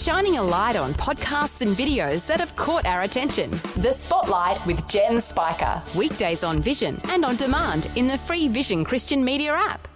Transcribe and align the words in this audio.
shining 0.00 0.38
a 0.38 0.42
light 0.42 0.76
on 0.76 0.94
podcasts 0.94 1.60
and 1.60 1.76
videos 1.76 2.26
that 2.26 2.40
have 2.40 2.56
caught 2.56 2.86
our 2.86 3.02
attention. 3.02 3.50
The 3.76 3.92
Spotlight 3.92 4.64
with 4.66 4.88
Jen 4.88 5.20
Spiker. 5.20 5.82
Weekdays 5.94 6.42
on 6.42 6.62
Vision 6.62 6.98
and 7.10 7.24
on 7.24 7.36
demand 7.36 7.88
in 7.96 8.06
the 8.06 8.16
free 8.16 8.48
Vision 8.48 8.82
Christian 8.82 9.22
Media 9.22 9.52
app. 9.52 9.88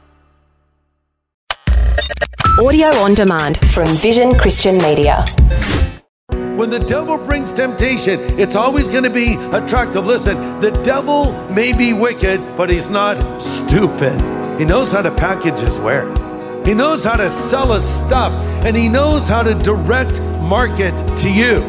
Audio 2.60 2.88
on 2.88 3.14
demand 3.14 3.58
from 3.70 3.88
Vision 3.96 4.34
Christian 4.34 4.76
Media. 4.78 5.24
When 6.56 6.68
the 6.70 6.78
devil 6.78 7.16
brings 7.16 7.52
temptation, 7.52 8.20
it's 8.38 8.56
always 8.56 8.88
going 8.88 9.04
to 9.04 9.10
be 9.10 9.36
attractive. 9.52 10.06
Listen, 10.06 10.60
the 10.60 10.70
devil 10.84 11.32
may 11.50 11.72
be 11.72 11.94
wicked, 11.94 12.40
but 12.56 12.68
he's 12.68 12.90
not 12.90 13.40
stupid. 13.40 14.20
He 14.58 14.64
knows 14.64 14.92
how 14.92 15.02
to 15.02 15.10
package 15.10 15.58
his 15.58 15.78
wares. 15.78 16.33
He 16.64 16.72
knows 16.72 17.04
how 17.04 17.16
to 17.16 17.28
sell 17.28 17.72
his 17.72 17.84
stuff, 17.84 18.32
and 18.64 18.74
he 18.74 18.88
knows 18.88 19.28
how 19.28 19.42
to 19.42 19.54
direct 19.54 20.22
market 20.22 20.96
to 21.18 21.30
you. 21.30 21.62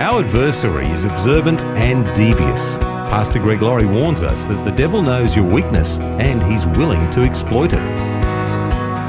Our 0.00 0.22
adversary 0.22 0.86
is 0.88 1.06
observant 1.06 1.64
and 1.64 2.04
devious. 2.14 2.76
Pastor 3.08 3.38
Greg 3.38 3.62
Laurie 3.62 3.86
warns 3.86 4.22
us 4.22 4.46
that 4.46 4.62
the 4.64 4.72
devil 4.72 5.00
knows 5.00 5.34
your 5.34 5.46
weakness 5.46 5.98
and 5.98 6.42
he's 6.42 6.66
willing 6.66 7.08
to 7.10 7.20
exploit 7.22 7.72
it. 7.72 7.86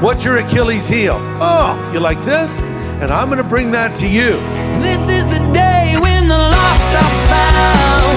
What's 0.02 0.24
your 0.24 0.38
Achilles 0.38 0.88
heel? 0.88 1.16
Oh, 1.40 1.90
you 1.92 2.00
like 2.00 2.22
this? 2.24 2.62
And 3.02 3.10
I'm 3.10 3.28
going 3.28 3.42
to 3.42 3.48
bring 3.48 3.70
that 3.72 3.94
to 3.96 4.06
you. 4.06 4.40
This 4.80 5.02
is 5.08 5.26
the 5.26 5.42
day 5.52 5.96
when 6.00 6.28
the 6.28 6.38
lost 6.38 6.92
are 6.96 7.14
found. 7.28 8.16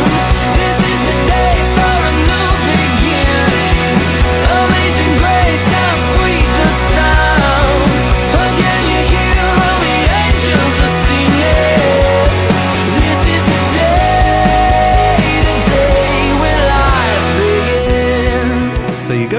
This 0.56 0.78
is 0.88 1.00
the 1.04 1.18
day 1.28 1.56
for 1.76 1.98
a 2.00 2.14
new 2.32 2.52
beginning. 2.80 3.98
Amazing 4.46 5.14
grace, 5.20 5.66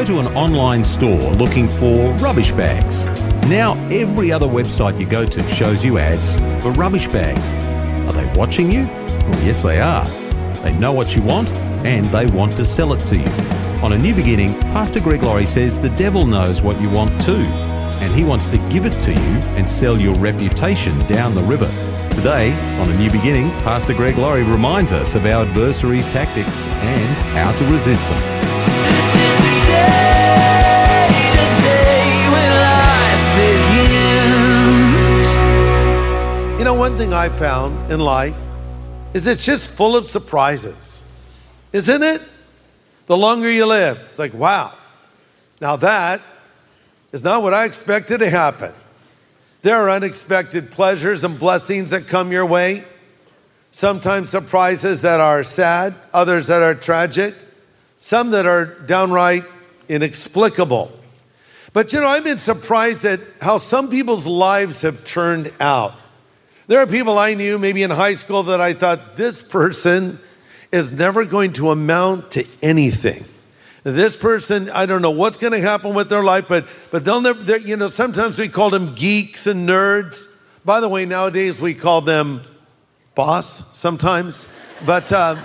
go 0.01 0.07
to 0.07 0.19
an 0.19 0.35
online 0.35 0.83
store 0.83 1.31
looking 1.33 1.69
for 1.69 2.11
rubbish 2.15 2.53
bags. 2.53 3.05
Now, 3.49 3.75
every 3.91 4.33
other 4.33 4.47
website 4.47 4.99
you 4.99 5.05
go 5.05 5.27
to 5.27 5.49
shows 5.51 5.85
you 5.85 5.99
ads 5.99 6.37
for 6.63 6.73
rubbish 6.73 7.07
bags. 7.09 7.53
Are 8.09 8.13
they 8.13 8.39
watching 8.39 8.73
you? 8.73 8.85
Well, 8.85 9.45
yes, 9.45 9.63
they 9.63 9.79
are. 9.79 10.07
They 10.63 10.73
know 10.73 10.93
what 10.95 11.15
you 11.15 11.21
want 11.21 11.51
and 11.85 12.07
they 12.07 12.25
want 12.27 12.53
to 12.53 12.65
sell 12.65 12.95
it 12.95 13.01
to 13.09 13.19
you. 13.19 13.27
On 13.83 13.93
A 13.93 13.99
New 13.99 14.15
Beginning, 14.15 14.59
Pastor 14.73 15.01
Greg 15.01 15.23
Laurie 15.23 15.45
says 15.45 15.79
the 15.79 15.91
devil 15.91 16.25
knows 16.25 16.63
what 16.63 16.81
you 16.81 16.89
want 16.89 17.11
too, 17.21 17.45
and 18.03 18.15
he 18.15 18.25
wants 18.25 18.47
to 18.47 18.57
give 18.71 18.87
it 18.87 18.99
to 19.01 19.11
you 19.11 19.37
and 19.59 19.69
sell 19.69 19.99
your 19.99 20.15
reputation 20.15 20.99
down 21.01 21.35
the 21.35 21.43
river. 21.43 21.69
Today, 22.15 22.53
on 22.81 22.91
A 22.91 22.97
New 22.97 23.11
Beginning, 23.11 23.51
Pastor 23.65 23.93
Greg 23.93 24.17
Laurie 24.17 24.45
reminds 24.45 24.95
us 24.95 25.15
of 25.15 25.27
our 25.27 25.45
adversary's 25.45 26.11
tactics 26.11 26.67
and 26.67 27.17
how 27.37 27.53
to 27.53 27.73
resist 27.73 28.09
them. 28.09 28.60
You 36.59 36.65
know, 36.65 36.75
one 36.75 36.99
thing 36.99 37.15
I 37.15 37.31
found 37.31 37.91
in 37.91 38.01
life 38.01 38.39
is 39.15 39.27
it's 39.27 39.47
just 39.47 39.71
full 39.71 39.97
of 39.97 40.07
surprises, 40.07 41.03
isn't 41.73 42.03
it? 42.03 42.21
The 43.07 43.17
longer 43.17 43.51
you 43.51 43.67
live, 43.67 43.99
it's 44.11 44.19
like, 44.19 44.35
wow, 44.35 44.73
now 45.61 45.77
that 45.77 46.21
is 47.13 47.25
not 47.25 47.43
what 47.43 47.55
I 47.55 47.65
expected 47.65 48.19
to 48.19 48.31
happen. 48.31 48.73
There 49.63 49.77
are 49.77 49.91
unexpected 49.91 50.71
pleasures 50.71 51.25
and 51.25 51.39
blessings 51.39 51.91
that 51.91 52.07
come 52.07 52.31
your 52.31 52.47
way, 52.47 52.85
sometimes 53.71 54.31
surprises 54.31 55.03
that 55.03 55.19
are 55.19 55.43
sad, 55.43 55.95
others 56.13 56.47
that 56.49 56.63
are 56.63 56.75
tragic, 56.75 57.35
some 58.01 58.31
that 58.33 58.47
are 58.47 58.65
downright 58.65 59.45
inexplicable. 59.89 60.91
But 61.73 61.93
you 61.93 62.01
know, 62.01 62.09
I've 62.09 62.25
been 62.25 62.39
surprised 62.39 63.05
at 63.05 63.21
how 63.41 63.59
some 63.59 63.89
people's 63.89 64.27
lives 64.27 64.83
have 64.83 65.05
turned 65.05 65.53
out. 65.61 65.95
There 66.67 66.81
are 66.81 66.87
people 66.87 67.19
I 67.19 67.35
knew 67.35 67.59
maybe 67.59 67.83
in 67.83 67.91
high 67.91 68.15
school 68.15 68.43
that 68.45 68.61
I 68.61 68.73
thought 68.73 69.17
this 69.17 69.43
person 69.43 70.19
is 70.73 70.93
never 70.93 71.25
going 71.25 71.53
to 71.55 71.71
amount 71.71 72.33
to 72.33 72.47
anything. 72.63 73.25
This 73.83 74.17
person, 74.17 74.69
I 74.71 74.87
don't 74.87 75.03
know 75.03 75.11
what's 75.11 75.37
going 75.37 75.53
to 75.53 75.61
happen 75.61 75.95
with 75.95 76.11
their 76.11 76.23
life, 76.23 76.47
but 76.49 76.67
but 76.91 77.05
they'll 77.05 77.21
never. 77.21 77.57
You 77.59 77.77
know, 77.77 77.89
sometimes 77.89 78.39
we 78.39 78.49
call 78.49 78.71
them 78.71 78.95
geeks 78.95 79.47
and 79.47 79.69
nerds. 79.69 80.27
By 80.65 80.81
the 80.81 80.89
way, 80.89 81.07
nowadays 81.07 81.61
we 81.61 81.75
call 81.75 82.03
them 82.03 82.43
boss 83.15 83.77
sometimes. 83.77 84.49
But 84.85 85.11
uh, 85.13 85.37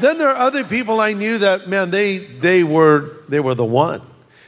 then 0.00 0.18
there 0.18 0.28
are 0.28 0.36
other 0.36 0.64
people 0.64 1.00
I 1.00 1.12
knew 1.12 1.38
that 1.38 1.68
man, 1.68 1.90
they 1.90 2.18
they 2.18 2.64
were 2.64 3.16
they 3.28 3.40
were 3.40 3.54
the 3.54 3.64
one. 3.64 4.02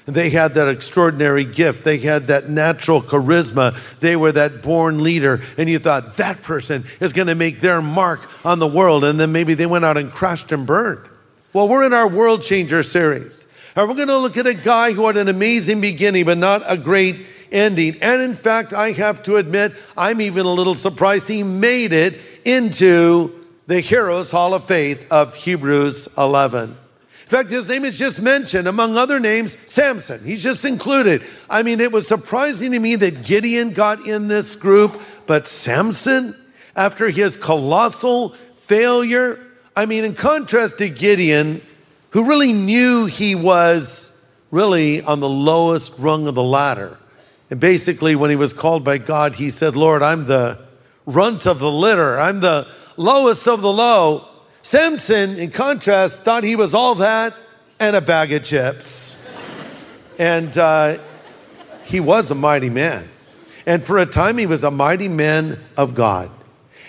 They 0.06 0.28
had 0.28 0.54
that 0.54 0.68
extraordinary 0.68 1.46
gift. 1.46 1.82
They 1.82 1.96
had 1.96 2.26
that 2.26 2.50
natural 2.50 3.00
charisma. 3.00 3.74
They 4.00 4.16
were 4.16 4.32
that 4.32 4.62
born 4.62 5.02
leader. 5.02 5.40
And 5.56 5.68
you 5.68 5.78
thought 5.78 6.16
that 6.16 6.42
person 6.42 6.84
is 7.00 7.14
going 7.14 7.28
to 7.28 7.34
make 7.34 7.60
their 7.60 7.80
mark 7.80 8.28
on 8.44 8.58
the 8.58 8.66
world. 8.66 9.02
And 9.02 9.18
then 9.18 9.32
maybe 9.32 9.54
they 9.54 9.64
went 9.64 9.86
out 9.86 9.96
and 9.96 10.10
crashed 10.10 10.52
and 10.52 10.66
burned. 10.66 11.08
Well, 11.54 11.68
we're 11.68 11.86
in 11.86 11.94
our 11.94 12.06
World 12.06 12.42
Changer 12.42 12.82
series. 12.82 13.46
And 13.76 13.88
we're 13.88 13.94
going 13.94 14.08
to 14.08 14.18
look 14.18 14.36
at 14.36 14.46
a 14.46 14.54
guy 14.54 14.92
who 14.92 15.06
had 15.06 15.16
an 15.16 15.28
amazing 15.28 15.80
beginning, 15.80 16.26
but 16.26 16.36
not 16.36 16.62
a 16.66 16.76
great 16.76 17.16
ending. 17.50 17.96
And 18.02 18.20
in 18.20 18.34
fact, 18.34 18.74
I 18.74 18.92
have 18.92 19.22
to 19.22 19.36
admit, 19.36 19.72
I'm 19.96 20.20
even 20.20 20.44
a 20.44 20.52
little 20.52 20.74
surprised 20.74 21.28
he 21.28 21.42
made 21.42 21.92
it 21.92 22.18
into 22.44 23.43
the 23.66 23.80
Heroes 23.80 24.30
Hall 24.30 24.54
of 24.54 24.64
Faith 24.64 25.10
of 25.10 25.34
Hebrews 25.34 26.08
11. 26.18 26.70
In 26.70 26.76
fact, 27.28 27.48
his 27.48 27.66
name 27.66 27.86
is 27.86 27.98
just 27.98 28.20
mentioned 28.20 28.68
among 28.68 28.98
other 28.98 29.18
names, 29.18 29.56
Samson. 29.66 30.22
He's 30.22 30.42
just 30.42 30.66
included. 30.66 31.22
I 31.48 31.62
mean, 31.62 31.80
it 31.80 31.90
was 31.90 32.06
surprising 32.06 32.72
to 32.72 32.78
me 32.78 32.96
that 32.96 33.24
Gideon 33.24 33.72
got 33.72 34.06
in 34.06 34.28
this 34.28 34.54
group, 34.54 35.00
but 35.26 35.46
Samson, 35.46 36.36
after 36.76 37.08
his 37.08 37.38
colossal 37.38 38.30
failure, 38.56 39.40
I 39.74 39.86
mean, 39.86 40.04
in 40.04 40.14
contrast 40.14 40.78
to 40.78 40.90
Gideon, 40.90 41.62
who 42.10 42.28
really 42.28 42.52
knew 42.52 43.06
he 43.06 43.34
was 43.34 44.22
really 44.50 45.00
on 45.02 45.20
the 45.20 45.28
lowest 45.28 45.98
rung 45.98 46.26
of 46.26 46.34
the 46.34 46.42
ladder. 46.42 46.98
And 47.48 47.58
basically, 47.58 48.14
when 48.14 48.28
he 48.28 48.36
was 48.36 48.52
called 48.52 48.84
by 48.84 48.98
God, 48.98 49.36
he 49.36 49.48
said, 49.48 49.76
Lord, 49.76 50.02
I'm 50.02 50.26
the 50.26 50.58
runt 51.06 51.46
of 51.46 51.58
the 51.58 51.72
litter, 51.72 52.20
I'm 52.20 52.40
the 52.40 52.66
lowest 52.96 53.46
of 53.48 53.62
the 53.62 53.72
low. 53.72 54.24
Samson, 54.62 55.36
in 55.38 55.50
contrast, 55.50 56.22
thought 56.22 56.44
he 56.44 56.56
was 56.56 56.74
all 56.74 56.94
that 56.96 57.34
and 57.80 57.96
a 57.96 58.00
bag 58.00 58.32
of 58.32 58.44
chips. 58.44 59.28
and 60.18 60.56
uh, 60.56 60.98
he 61.84 62.00
was 62.00 62.30
a 62.30 62.34
mighty 62.34 62.70
man. 62.70 63.08
And 63.66 63.82
for 63.82 63.98
a 63.98 64.06
time, 64.06 64.38
he 64.38 64.46
was 64.46 64.62
a 64.62 64.70
mighty 64.70 65.08
man 65.08 65.58
of 65.76 65.94
God. 65.94 66.30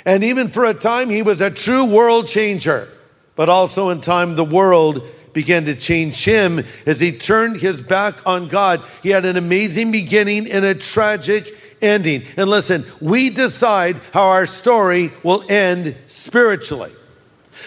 And 0.05 0.23
even 0.23 0.47
for 0.47 0.65
a 0.65 0.73
time, 0.73 1.09
he 1.09 1.21
was 1.21 1.41
a 1.41 1.49
true 1.49 1.85
world 1.85 2.27
changer. 2.27 2.87
But 3.35 3.49
also, 3.49 3.89
in 3.89 4.01
time, 4.01 4.35
the 4.35 4.45
world 4.45 5.01
began 5.33 5.65
to 5.65 5.75
change 5.75 6.23
him 6.23 6.63
as 6.85 6.99
he 6.99 7.11
turned 7.11 7.57
his 7.57 7.81
back 7.81 8.25
on 8.25 8.47
God. 8.47 8.81
He 9.03 9.09
had 9.09 9.25
an 9.25 9.35
amazing 9.35 9.91
beginning 9.91 10.49
and 10.49 10.63
a 10.63 10.73
tragic 10.73 11.53
ending. 11.81 12.23
And 12.37 12.49
listen, 12.49 12.85
we 13.01 13.29
decide 13.29 13.97
how 14.13 14.29
our 14.29 14.45
story 14.45 15.11
will 15.23 15.43
end 15.49 15.95
spiritually. 16.07 16.91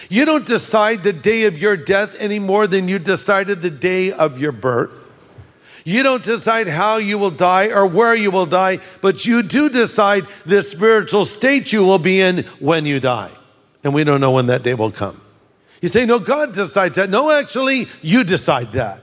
You 0.09 0.25
don't 0.25 0.45
decide 0.45 1.03
the 1.03 1.13
day 1.13 1.45
of 1.45 1.57
your 1.57 1.77
death 1.77 2.15
any 2.19 2.39
more 2.39 2.67
than 2.67 2.87
you 2.87 2.99
decided 2.99 3.61
the 3.61 3.69
day 3.69 4.11
of 4.11 4.39
your 4.39 4.51
birth. 4.51 5.07
You 5.85 6.03
don't 6.03 6.23
decide 6.23 6.67
how 6.67 6.97
you 6.97 7.17
will 7.17 7.31
die 7.31 7.69
or 7.69 7.85
where 7.85 8.13
you 8.13 8.31
will 8.31 8.45
die, 8.45 8.79
but 9.01 9.25
you 9.25 9.41
do 9.41 9.69
decide 9.69 10.25
the 10.45 10.61
spiritual 10.61 11.25
state 11.25 11.73
you 11.73 11.83
will 11.83 11.99
be 11.99 12.21
in 12.21 12.39
when 12.59 12.85
you 12.85 12.99
die. 12.99 13.31
And 13.83 13.93
we 13.93 14.03
don't 14.03 14.21
know 14.21 14.31
when 14.31 14.47
that 14.47 14.63
day 14.63 14.73
will 14.73 14.91
come. 14.91 15.21
You 15.81 15.87
say, 15.87 16.05
no, 16.05 16.19
God 16.19 16.53
decides 16.53 16.97
that. 16.97 17.09
No, 17.09 17.31
actually, 17.31 17.87
you 18.01 18.23
decide 18.23 18.73
that. 18.73 19.01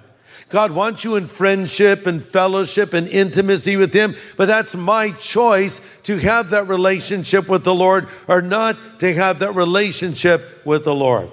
God 0.49 0.71
wants 0.71 1.03
you 1.03 1.17
in 1.17 1.27
friendship 1.27 2.07
and 2.07 2.23
fellowship 2.23 2.93
and 2.93 3.09
intimacy 3.09 3.77
with 3.77 3.93
Him, 3.93 4.15
but 4.37 4.47
that's 4.47 4.77
my 4.77 5.11
choice 5.11 5.81
to 6.05 6.19
have 6.19 6.51
that 6.51 6.69
relationship 6.69 7.49
with 7.49 7.65
the 7.65 7.75
Lord 7.75 8.09
or 8.29 8.41
not 8.41 8.77
to 9.01 9.13
have 9.15 9.41
that 9.41 9.57
relationship 9.57 10.65
with 10.65 10.85
the 10.85 10.95
Lord. 10.95 11.31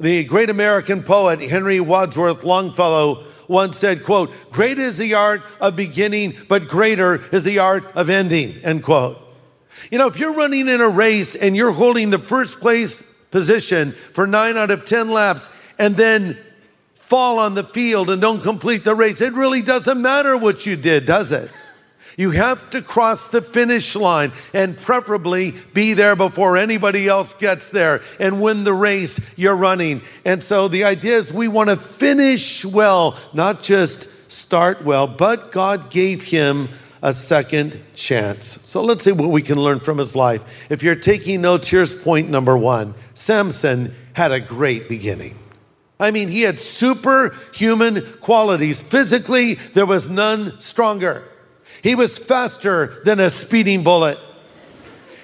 The 0.00 0.24
great 0.24 0.50
American 0.50 1.02
poet 1.02 1.40
Henry 1.40 1.78
Wadsworth 1.78 2.42
Longfellow 2.42 3.24
once 3.46 3.78
said, 3.78 4.04
quote, 4.04 4.30
great 4.50 4.78
is 4.78 4.98
the 4.98 5.14
art 5.14 5.42
of 5.60 5.76
beginning, 5.76 6.34
but 6.48 6.68
greater 6.68 7.22
is 7.32 7.44
the 7.44 7.60
art 7.60 7.84
of 7.96 8.10
ending, 8.10 8.56
end 8.62 8.82
quote. 8.82 9.18
You 9.90 9.98
know, 9.98 10.08
if 10.08 10.18
you're 10.18 10.34
running 10.34 10.68
in 10.68 10.80
a 10.80 10.88
race 10.88 11.34
and 11.34 11.56
you're 11.56 11.72
holding 11.72 12.10
the 12.10 12.18
first 12.18 12.58
place 12.60 13.02
position 13.30 13.92
for 13.92 14.26
nine 14.26 14.56
out 14.56 14.70
of 14.70 14.84
10 14.84 15.08
laps 15.08 15.48
and 15.78 15.96
then 15.96 16.36
fall 17.08 17.38
on 17.38 17.54
the 17.54 17.64
field 17.64 18.10
and 18.10 18.20
don't 18.20 18.42
complete 18.42 18.84
the 18.84 18.94
race, 18.94 19.22
it 19.22 19.32
really 19.32 19.62
doesn't 19.62 20.00
matter 20.00 20.36
what 20.36 20.66
you 20.66 20.76
did, 20.76 21.06
does 21.06 21.32
it? 21.32 21.50
You 22.18 22.32
have 22.32 22.68
to 22.70 22.82
cross 22.82 23.28
the 23.28 23.40
finish 23.40 23.96
line 23.96 24.32
and 24.52 24.76
preferably 24.76 25.54
be 25.72 25.94
there 25.94 26.16
before 26.16 26.58
anybody 26.58 27.08
else 27.08 27.32
gets 27.32 27.70
there 27.70 28.02
and 28.20 28.42
win 28.42 28.64
the 28.64 28.74
race 28.74 29.20
you're 29.38 29.56
running. 29.56 30.02
And 30.26 30.42
so 30.42 30.68
the 30.68 30.84
idea 30.84 31.16
is 31.16 31.32
we 31.32 31.48
want 31.48 31.70
to 31.70 31.76
finish 31.76 32.64
well, 32.64 33.16
not 33.32 33.62
just 33.62 34.08
start 34.30 34.84
well, 34.84 35.06
but 35.06 35.50
God 35.50 35.90
gave 35.90 36.24
him 36.24 36.68
a 37.02 37.14
second 37.14 37.80
chance. 37.94 38.60
So 38.68 38.82
let's 38.82 39.04
see 39.04 39.12
what 39.12 39.30
we 39.30 39.40
can 39.40 39.58
learn 39.58 39.78
from 39.78 39.96
his 39.96 40.14
life. 40.14 40.44
If 40.68 40.82
you're 40.82 40.96
taking 40.96 41.40
notes, 41.40 41.68
here's 41.68 41.94
point 41.94 42.28
number 42.28 42.58
one 42.58 42.94
Samson 43.14 43.94
had 44.12 44.32
a 44.32 44.40
great 44.40 44.88
beginning. 44.90 45.38
I 46.00 46.10
mean, 46.10 46.28
he 46.28 46.42
had 46.42 46.58
superhuman 46.58 48.02
qualities. 48.20 48.82
Physically, 48.82 49.54
there 49.54 49.86
was 49.86 50.08
none 50.08 50.60
stronger. 50.60 51.24
He 51.82 51.94
was 51.94 52.18
faster 52.18 53.00
than 53.04 53.20
a 53.20 53.30
speeding 53.30 53.82
bullet. 53.82 54.18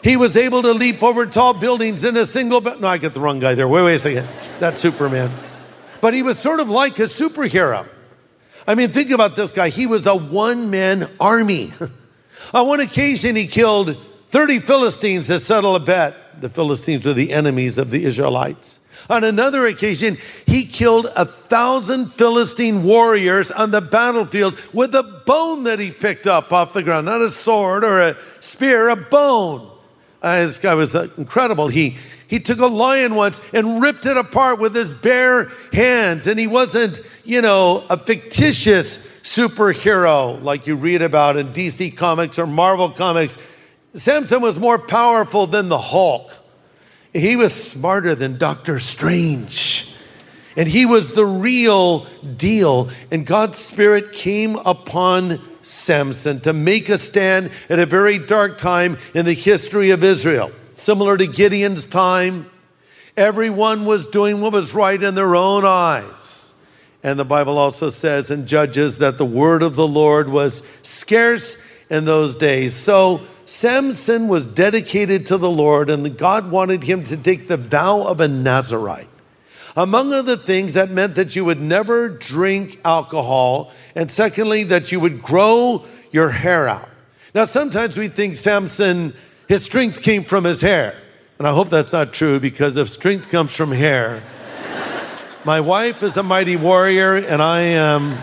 He 0.03 0.17
was 0.17 0.37
able 0.37 0.63
to 0.63 0.73
leap 0.73 1.03
over 1.03 1.27
tall 1.27 1.55
buildings 1.55 2.05
in 2.05 2.17
a 2.17 2.27
single. 2.27 2.61
No, 2.61 2.89
I 2.89 2.99
get 2.99 3.15
the 3.15 3.21
wrong 3.21 3.39
guy 3.39 3.55
there. 3.55 3.69
Wait, 3.69 3.83
wait 3.83 3.95
a 3.95 3.99
second. 3.99 4.29
That's 4.61 4.81
Superman. 4.81 5.33
But 6.01 6.13
he 6.13 6.23
was 6.23 6.39
sort 6.39 6.61
of 6.61 6.69
like 6.69 6.99
a 6.99 7.05
superhero. 7.05 7.89
I 8.67 8.75
mean, 8.75 8.89
think 8.89 9.11
about 9.11 9.37
this 9.37 9.53
guy. 9.53 9.69
He 9.69 9.87
was 9.87 10.07
a 10.07 10.15
one 10.15 10.71
man 10.71 11.09
army. 11.19 11.73
On 12.53 12.67
one 12.67 12.81
occasion, 12.81 13.37
he 13.37 13.47
killed 13.47 13.97
30 14.29 14.59
Philistines 14.59 15.29
to 15.29 15.41
settle 15.41 15.77
a 15.77 15.81
bet. 15.81 16.15
The 16.41 16.49
Philistines 16.49 17.05
were 17.05 17.13
the 17.13 17.33
enemies 17.33 17.79
of 17.79 17.91
the 17.91 18.05
Israelites. 18.05 18.81
On 19.11 19.23
another 19.23 19.67
occasion, 19.67 20.17
he 20.47 20.65
killed 20.65 21.11
a 21.15 21.27
thousand 21.27 22.07
Philistine 22.07 22.85
warriors 22.85 23.51
on 23.51 23.71
the 23.71 23.81
battlefield 23.81 24.59
with 24.73 24.95
a 24.95 25.03
bone 25.27 25.65
that 25.65 25.79
he 25.79 25.91
picked 25.91 26.27
up 26.27 26.53
off 26.53 26.73
the 26.73 26.83
ground, 26.83 27.07
not 27.07 27.21
a 27.21 27.29
sword 27.29 27.85
or 27.85 28.01
a 28.01 28.17
spear, 28.41 28.89
a 28.89 28.97
bone. 28.97 29.71
Uh, 30.23 30.47
this 30.47 30.59
guy 30.59 30.73
was 30.75 30.95
uh, 30.95 31.09
incredible. 31.19 31.69
He, 31.69 31.99
he 32.29 32.41
took 32.41 32.59
a 32.61 32.67
lion 32.67 33.15
once 33.15 33.43
and 33.53 33.83
ripped 33.83 34.07
it 34.07 34.17
apart 34.17 34.59
with 34.59 34.75
his 34.75 34.91
bare 34.91 35.53
hands. 35.73 36.27
And 36.27 36.39
he 36.41 36.47
wasn't, 36.47 37.03
you 37.25 37.43
know, 37.43 37.85
a 37.91 37.99
fictitious 37.99 38.99
superhero 39.23 40.43
like 40.43 40.67
you 40.67 40.77
read 40.77 41.03
about 41.03 41.37
in 41.37 41.53
DC 41.53 41.95
Comics 41.95 42.39
or 42.39 42.47
Marvel 42.47 42.89
Comics. 42.89 43.37
Samson 43.95 44.43
was 44.43 44.59
more 44.59 44.79
powerful 44.79 45.47
than 45.47 45.69
the 45.69 45.79
Hulk. 45.79 46.37
He 47.13 47.37
was 47.37 47.55
smarter 47.55 48.15
than 48.15 48.39
Doctor 48.39 48.81
Strange. 48.81 49.95
And 50.57 50.69
he 50.69 50.85
was 50.85 51.13
the 51.13 51.27
real 51.27 52.07
deal. 52.37 52.91
And 53.11 53.25
God's 53.25 53.59
Spirit 53.59 54.13
came 54.13 54.57
upon 54.57 55.41
Samson 55.63 56.41
to 56.41 56.53
make 56.53 56.89
a 56.89 56.99
stand 56.99 57.51
at 57.69 57.79
a 57.79 57.87
very 57.87 58.19
dark 58.19 58.59
time 58.59 58.99
in 59.15 59.25
the 59.27 59.33
history 59.33 59.91
of 59.91 60.05
Israel. 60.05 60.51
Similar 60.75 61.17
to 61.19 61.27
Gideon's 61.27 61.87
time, 61.87 62.51
everyone 63.17 63.85
was 63.85 64.09
doing 64.09 64.41
what 64.41 64.53
was 64.53 64.75
right 64.75 65.01
in 65.01 65.15
their 65.15 65.37
own 65.37 65.65
eyes. 65.65 66.53
And 67.05 67.19
the 67.19 67.25
Bible 67.25 67.59
also 67.59 67.91
says 67.91 68.31
in 68.31 68.47
Judges 68.47 68.99
that 68.99 69.19
the 69.19 69.27
word 69.27 69.63
of 69.63 69.77
the 69.77 69.87
Lord 69.87 70.29
was 70.29 70.63
scarce 70.83 71.57
in 71.91 72.05
those 72.05 72.37
days. 72.37 72.75
So 72.75 73.21
Samson 73.47 74.29
was 74.29 74.47
dedicated 74.47 75.27
to 75.27 75.37
the 75.37 75.51
Lord, 75.51 75.91
and 75.91 76.17
God 76.17 76.51
wanted 76.51 76.85
him 76.85 77.05
to 77.05 77.17
take 77.17 77.49
the 77.49 77.57
vow 77.57 78.03
of 78.03 78.21
a 78.21 78.29
Nazarite. 78.29 79.09
Among 79.77 80.13
other 80.13 80.37
things, 80.37 80.75
that 80.75 80.91
meant 80.91 81.17
that 81.17 81.35
you 81.35 81.45
would 81.45 81.61
never 81.61 82.09
drink 82.09 82.81
alcohol, 82.85 83.73
and 83.95 84.11
secondly, 84.11 84.65
that 84.65 84.93
you 84.93 85.01
would 85.01 85.21
grow 85.21 85.85
your 86.11 86.31
hair 86.31 86.69
out. 86.69 86.89
Now, 87.35 87.45
sometimes 87.45 87.99
we 87.99 88.09
think 88.09 88.37
Samson, 88.37 89.15
his 89.49 89.65
strength 89.65 90.03
came 90.03 90.23
from 90.23 90.45
his 90.45 90.61
hair. 90.61 90.95
And 91.39 91.49
I 91.49 91.53
hope 91.53 91.69
that's 91.69 91.93
not 91.93 92.13
true 92.13 92.39
because 92.39 92.77
if 92.77 92.89
strength 92.89 93.31
comes 93.33 93.55
from 93.55 93.73
hair, 93.73 94.23
my 95.45 95.61
wife 95.61 96.05
is 96.05 96.17
a 96.17 96.23
mighty 96.23 96.55
warrior 96.57 97.17
and 97.17 97.43
I 97.43 97.61
am 97.61 98.17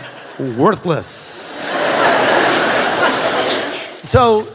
worthless. 0.56 1.60
so 4.02 4.48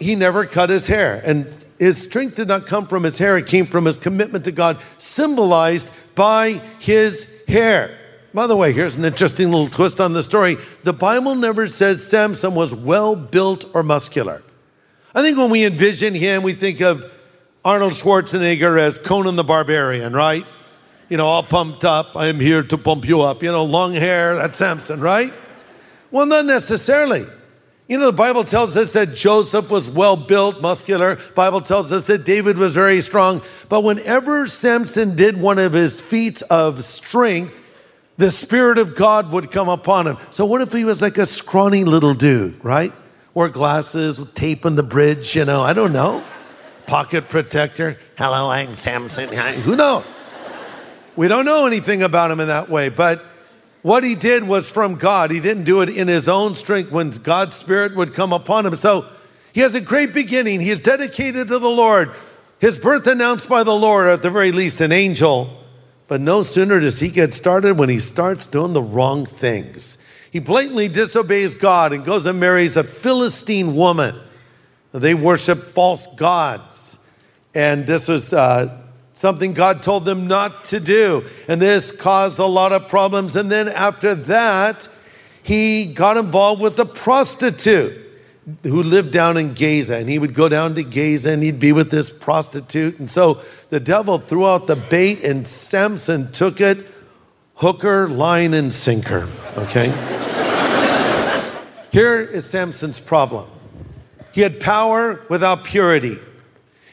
he 0.00 0.16
never 0.16 0.46
cut 0.46 0.70
his 0.70 0.86
hair. 0.86 1.22
And 1.24 1.46
his 1.78 2.02
strength 2.02 2.36
did 2.36 2.48
not 2.48 2.66
come 2.66 2.86
from 2.86 3.04
his 3.04 3.18
hair, 3.18 3.36
it 3.36 3.46
came 3.46 3.66
from 3.66 3.84
his 3.84 3.98
commitment 3.98 4.44
to 4.46 4.52
God, 4.52 4.78
symbolized 4.98 5.90
by 6.14 6.60
his 6.80 7.42
hair. 7.46 7.96
By 8.32 8.46
the 8.46 8.56
way, 8.56 8.72
here's 8.72 8.96
an 8.96 9.04
interesting 9.04 9.50
little 9.50 9.68
twist 9.68 10.00
on 10.00 10.12
the 10.12 10.22
story. 10.22 10.56
The 10.82 10.92
Bible 10.92 11.34
never 11.34 11.68
says 11.68 12.06
Samson 12.06 12.54
was 12.54 12.74
well 12.74 13.14
built 13.16 13.64
or 13.74 13.82
muscular. 13.82 14.42
I 15.14 15.22
think 15.22 15.36
when 15.36 15.50
we 15.50 15.64
envision 15.64 16.14
him, 16.14 16.42
we 16.42 16.52
think 16.52 16.80
of 16.80 17.04
Arnold 17.64 17.94
Schwarzenegger 17.94 18.78
as 18.80 18.98
Conan 18.98 19.36
the 19.36 19.44
Barbarian, 19.44 20.12
right? 20.12 20.46
You 21.08 21.16
know, 21.16 21.26
all 21.26 21.42
pumped 21.42 21.84
up. 21.84 22.14
I 22.14 22.26
am 22.26 22.38
here 22.38 22.62
to 22.62 22.78
pump 22.78 23.04
you 23.04 23.20
up. 23.20 23.42
You 23.42 23.50
know, 23.50 23.64
long 23.64 23.92
hair, 23.92 24.36
that's 24.36 24.58
Samson, 24.58 25.00
right? 25.00 25.32
Well, 26.12 26.26
not 26.26 26.44
necessarily. 26.44 27.26
You 27.90 27.98
know, 27.98 28.06
the 28.06 28.12
Bible 28.12 28.44
tells 28.44 28.76
us 28.76 28.92
that 28.92 29.16
Joseph 29.16 29.68
was 29.68 29.90
well 29.90 30.14
built, 30.14 30.62
muscular. 30.62 31.18
Bible 31.34 31.60
tells 31.60 31.92
us 31.92 32.06
that 32.06 32.24
David 32.24 32.56
was 32.56 32.76
very 32.76 33.00
strong. 33.00 33.42
But 33.68 33.82
whenever 33.82 34.46
Samson 34.46 35.16
did 35.16 35.40
one 35.40 35.58
of 35.58 35.72
his 35.72 36.00
feats 36.00 36.42
of 36.42 36.84
strength, 36.84 37.60
the 38.16 38.30
Spirit 38.30 38.78
of 38.78 38.94
God 38.94 39.32
would 39.32 39.50
come 39.50 39.68
upon 39.68 40.06
him. 40.06 40.18
So 40.30 40.46
what 40.46 40.60
if 40.60 40.72
he 40.72 40.84
was 40.84 41.02
like 41.02 41.18
a 41.18 41.26
scrawny 41.26 41.82
little 41.82 42.14
dude, 42.14 42.64
right? 42.64 42.92
Wore 43.34 43.48
glasses 43.48 44.20
with 44.20 44.34
tape 44.34 44.64
on 44.64 44.76
the 44.76 44.84
bridge, 44.84 45.34
you 45.34 45.44
know, 45.44 45.60
I 45.60 45.72
don't 45.72 45.92
know. 45.92 46.22
Pocket 46.86 47.28
protector. 47.28 47.98
Hello, 48.16 48.50
I'm 48.50 48.76
Samson. 48.76 49.30
Who 49.62 49.74
knows? 49.74 50.30
We 51.16 51.26
don't 51.26 51.44
know 51.44 51.66
anything 51.66 52.04
about 52.04 52.30
him 52.30 52.38
in 52.38 52.46
that 52.46 52.68
way, 52.68 52.88
but 52.88 53.20
what 53.82 54.04
he 54.04 54.14
did 54.14 54.46
was 54.46 54.70
from 54.70 54.96
God. 54.96 55.30
He 55.30 55.40
didn't 55.40 55.64
do 55.64 55.80
it 55.80 55.88
in 55.88 56.08
his 56.08 56.28
own 56.28 56.54
strength 56.54 56.90
when 56.90 57.10
God's 57.10 57.56
Spirit 57.56 57.96
would 57.96 58.12
come 58.12 58.32
upon 58.32 58.66
him. 58.66 58.76
So 58.76 59.06
he 59.52 59.60
has 59.60 59.74
a 59.74 59.80
great 59.80 60.12
beginning. 60.12 60.60
He 60.60 60.70
is 60.70 60.80
dedicated 60.80 61.48
to 61.48 61.58
the 61.58 61.68
Lord. 61.68 62.10
His 62.60 62.76
birth 62.76 63.06
announced 63.06 63.48
by 63.48 63.62
the 63.62 63.74
Lord, 63.74 64.06
or 64.06 64.10
at 64.10 64.22
the 64.22 64.30
very 64.30 64.52
least, 64.52 64.80
an 64.80 64.92
angel. 64.92 65.56
But 66.08 66.20
no 66.20 66.42
sooner 66.42 66.78
does 66.80 67.00
he 67.00 67.08
get 67.08 67.32
started 67.34 67.78
when 67.78 67.88
he 67.88 68.00
starts 68.00 68.46
doing 68.46 68.74
the 68.74 68.82
wrong 68.82 69.24
things. 69.24 69.96
He 70.30 70.40
blatantly 70.40 70.88
disobeys 70.88 71.54
God 71.54 71.92
and 71.92 72.04
goes 72.04 72.26
and 72.26 72.38
marries 72.38 72.76
a 72.76 72.84
Philistine 72.84 73.74
woman. 73.74 74.14
They 74.92 75.14
worship 75.14 75.64
false 75.64 76.06
gods. 76.16 76.98
And 77.54 77.86
this 77.86 78.08
was 78.08 78.32
uh, 78.32 78.79
something 79.20 79.52
God 79.52 79.82
told 79.82 80.06
them 80.06 80.26
not 80.26 80.64
to 80.66 80.80
do. 80.80 81.22
And 81.46 81.60
this 81.60 81.92
caused 81.92 82.38
a 82.38 82.46
lot 82.46 82.72
of 82.72 82.88
problems. 82.88 83.36
And 83.36 83.52
then 83.52 83.68
after 83.68 84.14
that, 84.14 84.88
he 85.42 85.92
got 85.92 86.16
involved 86.16 86.62
with 86.62 86.78
a 86.78 86.86
prostitute 86.86 88.00
who 88.62 88.82
lived 88.82 89.12
down 89.12 89.36
in 89.36 89.52
Gaza. 89.52 89.96
And 89.96 90.08
he 90.08 90.18
would 90.18 90.32
go 90.32 90.48
down 90.48 90.74
to 90.76 90.82
Gaza 90.82 91.32
and 91.32 91.42
he'd 91.42 91.60
be 91.60 91.72
with 91.72 91.90
this 91.90 92.08
prostitute. 92.08 92.98
And 92.98 93.10
so 93.10 93.42
the 93.68 93.78
devil 93.78 94.18
threw 94.18 94.48
out 94.48 94.66
the 94.66 94.76
bait, 94.76 95.22
and 95.22 95.46
Samson 95.46 96.32
took 96.32 96.62
it 96.62 96.78
hooker, 97.56 98.08
line, 98.08 98.54
and 98.54 98.72
sinker. 98.72 99.28
Okay? 99.58 99.88
Here 101.92 102.20
is 102.20 102.48
Samson's 102.48 103.00
problem 103.00 103.48
he 104.32 104.40
had 104.40 104.60
power 104.60 105.20
without 105.28 105.64
purity. 105.64 106.16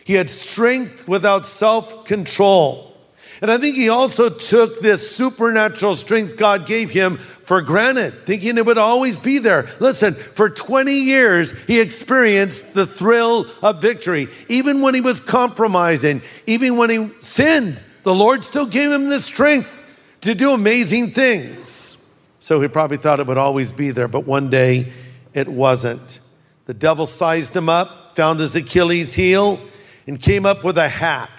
He 0.08 0.14
had 0.14 0.30
strength 0.30 1.06
without 1.06 1.46
self 1.46 2.06
control. 2.06 2.96
And 3.42 3.52
I 3.52 3.58
think 3.58 3.76
he 3.76 3.90
also 3.90 4.30
took 4.30 4.80
this 4.80 5.14
supernatural 5.14 5.98
strength 5.98 6.38
God 6.38 6.66
gave 6.66 6.90
him 6.90 7.18
for 7.18 7.62
granted, 7.62 8.26
thinking 8.26 8.58
it 8.58 8.66
would 8.66 8.78
always 8.78 9.20
be 9.20 9.38
there. 9.38 9.68
Listen, 9.82 10.14
for 10.14 10.50
20 10.50 10.94
years, 10.94 11.52
he 11.64 11.82
experienced 11.82 12.74
the 12.74 12.86
thrill 12.86 13.48
of 13.62 13.82
victory. 13.82 14.30
Even 14.48 14.80
when 14.80 14.96
he 14.96 15.02
was 15.02 15.20
compromising, 15.20 16.22
even 16.46 16.78
when 16.78 16.90
he 16.90 17.10
sinned, 17.20 17.78
the 18.04 18.16
Lord 18.16 18.46
still 18.46 18.66
gave 18.66 18.90
him 18.90 19.10
the 19.10 19.22
strength 19.22 19.84
to 20.22 20.34
do 20.34 20.54
amazing 20.54 21.12
things. 21.12 21.98
So 22.40 22.62
he 22.62 22.70
probably 22.70 22.96
thought 22.96 23.20
it 23.20 23.28
would 23.28 23.38
always 23.38 23.74
be 23.74 23.92
there, 23.92 24.08
but 24.08 24.26
one 24.26 24.50
day 24.50 24.94
it 25.34 25.50
wasn't. 25.50 26.22
The 26.66 26.74
devil 26.74 27.08
sized 27.08 27.54
him 27.54 27.68
up, 27.68 28.16
found 28.16 28.40
his 28.40 28.56
Achilles 28.56 29.14
heel, 29.14 29.60
and 30.08 30.20
came 30.20 30.46
up 30.46 30.64
with 30.64 30.78
a 30.78 30.88
hack. 30.88 31.30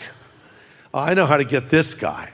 Oh, 0.94 1.00
I 1.00 1.14
know 1.14 1.26
how 1.26 1.38
to 1.38 1.44
get 1.44 1.70
this 1.70 1.94
guy. 1.94 2.30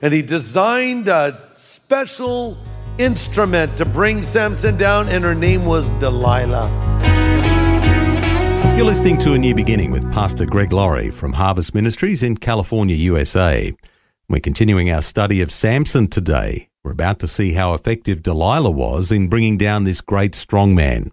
And 0.00 0.14
he 0.14 0.22
designed 0.22 1.08
a 1.08 1.50
special 1.54 2.56
instrument 2.98 3.76
to 3.76 3.84
bring 3.84 4.22
Samson 4.22 4.76
down, 4.76 5.08
and 5.08 5.24
her 5.24 5.34
name 5.34 5.64
was 5.64 5.90
Delilah. 6.00 6.70
You're 8.76 8.86
listening 8.86 9.18
to 9.18 9.32
A 9.32 9.38
New 9.38 9.54
Beginning 9.54 9.90
with 9.90 10.10
Pastor 10.12 10.44
Greg 10.44 10.72
Laurie 10.72 11.10
from 11.10 11.32
Harvest 11.32 11.74
Ministries 11.74 12.22
in 12.22 12.36
California, 12.36 12.94
USA. 12.94 13.74
We're 14.28 14.40
continuing 14.40 14.90
our 14.90 15.02
study 15.02 15.40
of 15.40 15.50
Samson 15.50 16.08
today. 16.08 16.68
We're 16.84 16.92
about 16.92 17.18
to 17.20 17.28
see 17.28 17.52
how 17.52 17.74
effective 17.74 18.22
Delilah 18.22 18.70
was 18.70 19.10
in 19.10 19.28
bringing 19.28 19.56
down 19.56 19.84
this 19.84 20.00
great 20.00 20.34
strong 20.34 20.74
man. 20.74 21.10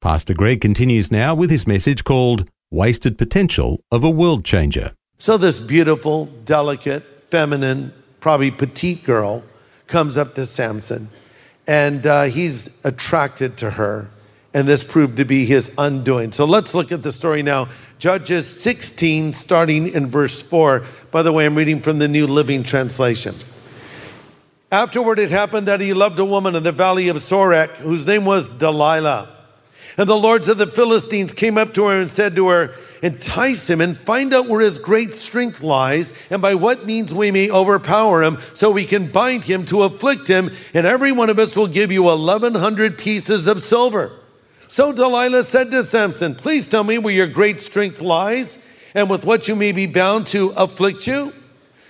Pastor 0.00 0.32
Greg 0.34 0.60
continues 0.60 1.10
now 1.10 1.34
with 1.34 1.50
his 1.50 1.66
message 1.66 2.02
called 2.04 2.48
Wasted 2.76 3.16
Potential 3.16 3.80
of 3.90 4.04
a 4.04 4.10
World 4.10 4.44
Changer. 4.44 4.92
So, 5.16 5.38
this 5.38 5.58
beautiful, 5.58 6.26
delicate, 6.44 7.20
feminine, 7.20 7.94
probably 8.20 8.50
petite 8.50 9.02
girl 9.02 9.44
comes 9.86 10.18
up 10.18 10.34
to 10.34 10.44
Samson 10.44 11.08
and 11.66 12.06
uh, 12.06 12.24
he's 12.24 12.78
attracted 12.84 13.56
to 13.56 13.70
her. 13.70 14.10
And 14.52 14.68
this 14.68 14.84
proved 14.84 15.16
to 15.16 15.24
be 15.24 15.46
his 15.46 15.72
undoing. 15.78 16.32
So, 16.32 16.44
let's 16.44 16.74
look 16.74 16.92
at 16.92 17.02
the 17.02 17.12
story 17.12 17.42
now. 17.42 17.68
Judges 17.98 18.46
16, 18.46 19.32
starting 19.32 19.88
in 19.88 20.06
verse 20.06 20.42
4. 20.42 20.84
By 21.10 21.22
the 21.22 21.32
way, 21.32 21.46
I'm 21.46 21.54
reading 21.54 21.80
from 21.80 21.98
the 21.98 22.08
New 22.08 22.26
Living 22.26 22.62
Translation. 22.62 23.34
Afterward, 24.70 25.18
it 25.18 25.30
happened 25.30 25.66
that 25.66 25.80
he 25.80 25.94
loved 25.94 26.18
a 26.18 26.26
woman 26.26 26.54
in 26.54 26.62
the 26.62 26.72
valley 26.72 27.08
of 27.08 27.16
Sorek, 27.16 27.70
whose 27.76 28.06
name 28.06 28.26
was 28.26 28.50
Delilah. 28.50 29.35
And 29.98 30.08
the 30.08 30.16
lords 30.16 30.48
of 30.48 30.58
the 30.58 30.66
Philistines 30.66 31.32
came 31.32 31.56
up 31.56 31.72
to 31.74 31.86
her 31.86 31.98
and 31.98 32.10
said 32.10 32.36
to 32.36 32.48
her, 32.48 32.74
Entice 33.02 33.70
him 33.70 33.80
and 33.80 33.96
find 33.96 34.34
out 34.34 34.48
where 34.48 34.60
his 34.60 34.78
great 34.78 35.16
strength 35.16 35.62
lies, 35.62 36.12
and 36.30 36.42
by 36.42 36.54
what 36.54 36.86
means 36.86 37.14
we 37.14 37.30
may 37.30 37.50
overpower 37.50 38.22
him, 38.22 38.38
so 38.52 38.70
we 38.70 38.84
can 38.84 39.10
bind 39.10 39.44
him 39.44 39.64
to 39.66 39.82
afflict 39.82 40.28
him, 40.28 40.50
and 40.74 40.86
every 40.86 41.12
one 41.12 41.30
of 41.30 41.38
us 41.38 41.56
will 41.56 41.66
give 41.66 41.92
you 41.92 42.02
1,100 42.02 42.98
pieces 42.98 43.46
of 43.46 43.62
silver. 43.62 44.12
So 44.68 44.92
Delilah 44.92 45.44
said 45.44 45.70
to 45.70 45.84
Samson, 45.84 46.34
Please 46.34 46.66
tell 46.66 46.84
me 46.84 46.98
where 46.98 47.14
your 47.14 47.28
great 47.28 47.60
strength 47.60 48.02
lies, 48.02 48.58
and 48.94 49.08
with 49.08 49.24
what 49.24 49.48
you 49.48 49.54
may 49.54 49.72
be 49.72 49.86
bound 49.86 50.26
to 50.28 50.50
afflict 50.56 51.06
you. 51.06 51.32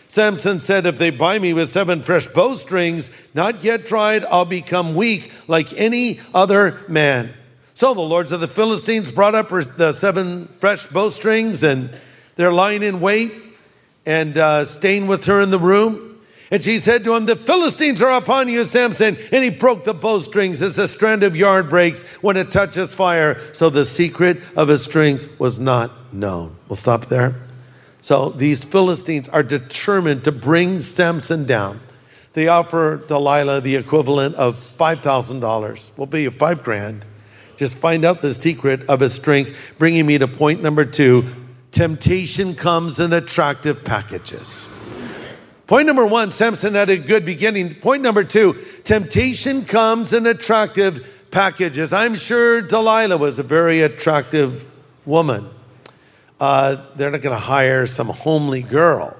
Samson 0.08 0.60
said, 0.60 0.86
If 0.86 0.98
they 0.98 1.10
buy 1.10 1.38
me 1.38 1.52
with 1.52 1.70
seven 1.70 2.02
fresh 2.02 2.26
bowstrings, 2.28 3.10
not 3.34 3.64
yet 3.64 3.86
dried, 3.86 4.24
I'll 4.24 4.44
become 4.44 4.94
weak 4.94 5.32
like 5.48 5.72
any 5.72 6.20
other 6.34 6.84
man. 6.88 7.34
So 7.76 7.92
the 7.92 8.00
lords 8.00 8.32
of 8.32 8.40
the 8.40 8.48
Philistines 8.48 9.10
brought 9.10 9.34
up 9.34 9.50
the 9.50 9.92
seven 9.92 10.46
fresh 10.46 10.86
bowstrings, 10.86 11.62
and 11.62 11.90
they're 12.36 12.50
lying 12.50 12.82
in 12.82 13.02
wait 13.02 13.34
and 14.06 14.38
uh, 14.38 14.64
staying 14.64 15.08
with 15.08 15.26
her 15.26 15.42
in 15.42 15.50
the 15.50 15.58
room. 15.58 16.18
And 16.50 16.64
she 16.64 16.78
said 16.78 17.04
to 17.04 17.14
him, 17.14 17.26
The 17.26 17.36
Philistines 17.36 18.00
are 18.00 18.16
upon 18.16 18.48
you, 18.48 18.64
Samson. 18.64 19.18
And 19.30 19.44
he 19.44 19.50
broke 19.50 19.84
the 19.84 19.92
bowstrings 19.92 20.62
as 20.62 20.78
a 20.78 20.88
strand 20.88 21.22
of 21.22 21.36
yard 21.36 21.68
breaks 21.68 22.02
when 22.22 22.38
it 22.38 22.50
touches 22.50 22.96
fire. 22.96 23.38
So 23.52 23.68
the 23.68 23.84
secret 23.84 24.38
of 24.56 24.68
his 24.68 24.82
strength 24.82 25.38
was 25.38 25.60
not 25.60 26.14
known. 26.14 26.56
We'll 26.70 26.76
stop 26.76 27.06
there. 27.06 27.34
So 28.00 28.30
these 28.30 28.64
Philistines 28.64 29.28
are 29.28 29.42
determined 29.42 30.24
to 30.24 30.32
bring 30.32 30.80
Samson 30.80 31.44
down. 31.44 31.80
They 32.32 32.48
offer 32.48 33.04
Delilah 33.06 33.60
the 33.60 33.76
equivalent 33.76 34.34
of 34.36 34.56
$5,000. 34.56 35.98
Will 35.98 36.06
be 36.06 36.26
five 36.30 36.64
grand. 36.64 37.04
Just 37.56 37.78
find 37.78 38.04
out 38.04 38.22
the 38.22 38.34
secret 38.34 38.84
of 38.88 39.00
his 39.00 39.14
strength, 39.14 39.56
bringing 39.78 40.06
me 40.06 40.18
to 40.18 40.28
point 40.28 40.62
number 40.62 40.84
two 40.84 41.24
temptation 41.72 42.54
comes 42.54 43.00
in 43.00 43.12
attractive 43.12 43.84
packages. 43.84 44.82
Point 45.66 45.86
number 45.86 46.06
one 46.06 46.30
Samson 46.30 46.74
had 46.74 46.90
a 46.90 46.96
good 46.96 47.26
beginning. 47.26 47.74
Point 47.74 48.02
number 48.02 48.24
two 48.24 48.54
temptation 48.84 49.64
comes 49.64 50.12
in 50.12 50.26
attractive 50.26 51.26
packages. 51.30 51.92
I'm 51.92 52.14
sure 52.14 52.62
Delilah 52.62 53.16
was 53.16 53.38
a 53.38 53.42
very 53.42 53.82
attractive 53.82 54.70
woman. 55.04 55.50
Uh, 56.38 56.76
they're 56.94 57.10
not 57.10 57.22
going 57.22 57.34
to 57.34 57.44
hire 57.44 57.86
some 57.86 58.08
homely 58.08 58.62
girl. 58.62 59.16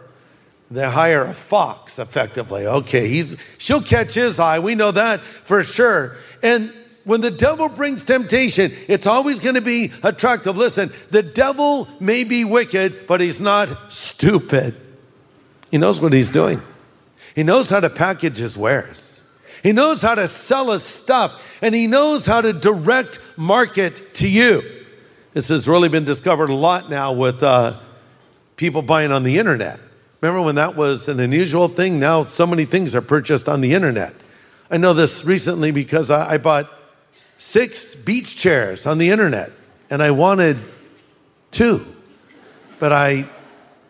They 0.71 0.89
hire 0.89 1.25
a 1.25 1.33
fox, 1.33 1.99
effectively. 1.99 2.67
Okay, 2.67 3.09
he's 3.09 3.37
she'll 3.59 3.83
catch 3.83 4.15
his 4.15 4.39
eye. 4.39 4.59
We 4.59 4.75
know 4.75 4.91
that 4.91 5.21
for 5.21 5.63
sure. 5.63 6.17
And 6.43 6.73
when 7.07 7.21
the 7.21 7.31
devil 7.31 7.69
brings 7.69 8.05
temptation, 8.05 8.73
it's 8.89 9.07
always 9.07 9.39
going 9.39 9.55
to 9.55 9.61
be 9.61 9.93
attractive. 10.03 10.57
Listen, 10.57 10.93
the 11.11 11.23
devil 11.23 11.87
may 12.01 12.25
be 12.25 12.45
wicked, 12.45 13.07
but 13.07 13.21
he's 13.21 13.41
not 13.41 13.69
stupid. 13.93 14.75
He 15.71 15.79
knows 15.79 16.01
what 16.01 16.13
he's 16.13 16.31
doing. 16.31 16.61
He 17.37 17.45
knows 17.45 17.71
how 17.71 17.79
to 17.79 17.89
package 17.89 18.39
his 18.39 18.59
wares. 18.59 19.23
He 19.63 19.71
knows 19.71 20.03
how 20.03 20.17
to 20.17 20.27
sell 20.27 20.73
his 20.73 20.83
stuff, 20.83 21.41
and 21.63 21.77
he 21.77 21.87
knows 21.87 22.27
how 22.27 22.41
to 22.41 22.53
direct 22.53 23.21
market 23.37 24.15
to 24.15 24.29
you. 24.29 24.63
This 25.33 25.49
has 25.51 25.69
really 25.69 25.89
been 25.89 26.05
discovered 26.05 26.51
a 26.51 26.55
lot 26.55 26.91
now 26.91 27.13
with 27.13 27.41
uh, 27.41 27.75
people 28.57 28.83
buying 28.83 29.13
on 29.13 29.23
the 29.23 29.39
internet. 29.39 29.79
Remember 30.21 30.43
when 30.43 30.57
that 30.57 30.75
was 30.75 31.09
an 31.09 31.21
unusual 31.21 31.69
thing? 31.69 32.01
Now 32.01 32.25
so 32.25 32.49
many 32.49 32.65
things 32.65 32.97
are 32.97 33.03
purchased 33.03 33.49
on 33.49 33.61
the 33.61 33.75
internet. 33.75 34.13
I 34.73 34.79
know 34.79 34.93
this 34.93 35.25
recently 35.25 35.71
because 35.71 36.11
I, 36.11 36.33
I 36.35 36.39
bought 36.39 36.69
six 37.39 37.95
beach 37.95 38.37
chairs 38.37 38.87
on 38.87 38.99
the 38.99 39.11
internet 39.11 39.53
and 39.91 40.03
I 40.03 40.11
wanted 40.11 40.59
two, 41.51 41.87
but 42.79 42.93
I 42.93 43.27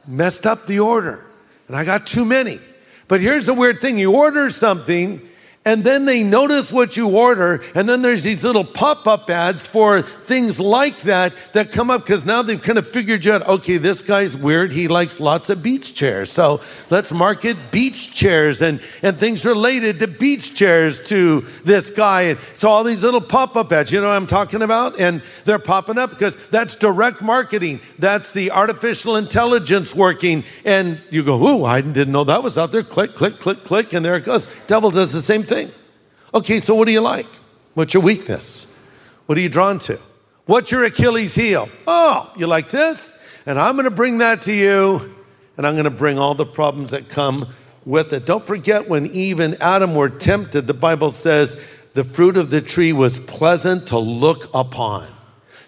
messed 0.06 0.46
up 0.46 0.66
the 0.66 0.80
order 0.80 1.24
and 1.68 1.76
I 1.76 1.84
got 1.84 2.06
too 2.06 2.24
many. 2.24 2.60
But 3.08 3.20
here's 3.20 3.46
the 3.46 3.54
weird 3.54 3.80
thing 3.80 3.98
you 3.98 4.14
order 4.14 4.50
something 4.50 5.26
and 5.66 5.82
then 5.82 6.04
they 6.04 6.22
notice 6.22 6.70
what 6.70 6.96
you 6.96 7.08
order, 7.08 7.60
and 7.74 7.88
then 7.88 8.00
there's 8.00 8.22
these 8.22 8.44
little 8.44 8.64
pop 8.64 9.08
up 9.08 9.28
ads 9.28 9.66
for 9.66 10.00
things 10.00 10.60
like 10.60 10.98
that 11.02 11.34
that 11.54 11.72
come 11.72 11.90
up 11.90 12.02
because 12.02 12.24
now 12.24 12.40
they've 12.40 12.62
kind 12.62 12.78
of 12.78 12.86
figured 12.86 13.24
you 13.24 13.32
out 13.32 13.46
okay, 13.48 13.76
this 13.76 14.02
guy's 14.02 14.36
weird. 14.36 14.70
He 14.70 14.86
likes 14.86 15.18
lots 15.18 15.50
of 15.50 15.64
beach 15.64 15.92
chairs. 15.92 16.30
So 16.30 16.60
let's 16.88 17.12
market 17.12 17.56
beach 17.72 18.14
chairs 18.14 18.62
and, 18.62 18.80
and 19.02 19.16
things 19.16 19.44
related 19.44 19.98
to 19.98 20.06
beach 20.06 20.54
chairs 20.54 21.02
to 21.08 21.40
this 21.64 21.90
guy. 21.90 22.22
And 22.22 22.38
so 22.54 22.68
all 22.68 22.84
these 22.84 23.02
little 23.02 23.20
pop 23.20 23.56
up 23.56 23.72
ads, 23.72 23.90
you 23.90 24.00
know 24.00 24.06
what 24.06 24.14
I'm 24.14 24.28
talking 24.28 24.62
about? 24.62 25.00
And 25.00 25.20
they're 25.44 25.58
popping 25.58 25.98
up 25.98 26.10
because 26.10 26.36
that's 26.48 26.76
direct 26.76 27.22
marketing. 27.22 27.80
That's 27.98 28.32
the 28.32 28.52
artificial 28.52 29.16
intelligence 29.16 29.96
working. 29.96 30.44
And 30.64 31.00
you 31.10 31.24
go, 31.24 31.42
ooh, 31.44 31.64
I 31.64 31.80
didn't 31.80 32.12
know 32.12 32.22
that 32.22 32.44
was 32.44 32.56
out 32.56 32.70
there. 32.70 32.84
Click, 32.84 33.14
click, 33.14 33.40
click, 33.40 33.64
click. 33.64 33.92
And 33.92 34.04
there 34.04 34.14
it 34.14 34.24
goes. 34.24 34.46
Devil 34.68 34.90
does 34.90 35.12
the 35.12 35.22
same 35.22 35.42
thing. 35.42 35.55
Okay, 36.34 36.60
so 36.60 36.74
what 36.74 36.86
do 36.86 36.92
you 36.92 37.00
like? 37.00 37.26
What's 37.74 37.94
your 37.94 38.02
weakness? 38.02 38.76
What 39.26 39.38
are 39.38 39.40
you 39.40 39.48
drawn 39.48 39.78
to? 39.80 39.98
What's 40.46 40.70
your 40.70 40.84
Achilles 40.84 41.34
heel? 41.34 41.68
Oh, 41.86 42.32
you 42.36 42.46
like 42.46 42.70
this? 42.70 43.18
And 43.46 43.58
I'm 43.58 43.74
going 43.74 43.84
to 43.84 43.90
bring 43.90 44.18
that 44.18 44.42
to 44.42 44.52
you, 44.52 45.14
and 45.56 45.66
I'm 45.66 45.74
going 45.74 45.84
to 45.84 45.90
bring 45.90 46.18
all 46.18 46.34
the 46.34 46.46
problems 46.46 46.90
that 46.90 47.08
come 47.08 47.48
with 47.84 48.12
it. 48.12 48.26
Don't 48.26 48.44
forget 48.44 48.88
when 48.88 49.06
Eve 49.06 49.40
and 49.40 49.60
Adam 49.62 49.94
were 49.94 50.08
tempted, 50.08 50.66
the 50.66 50.74
Bible 50.74 51.10
says 51.10 51.56
the 51.94 52.04
fruit 52.04 52.36
of 52.36 52.50
the 52.50 52.60
tree 52.60 52.92
was 52.92 53.18
pleasant 53.18 53.88
to 53.88 53.98
look 53.98 54.48
upon. 54.52 55.08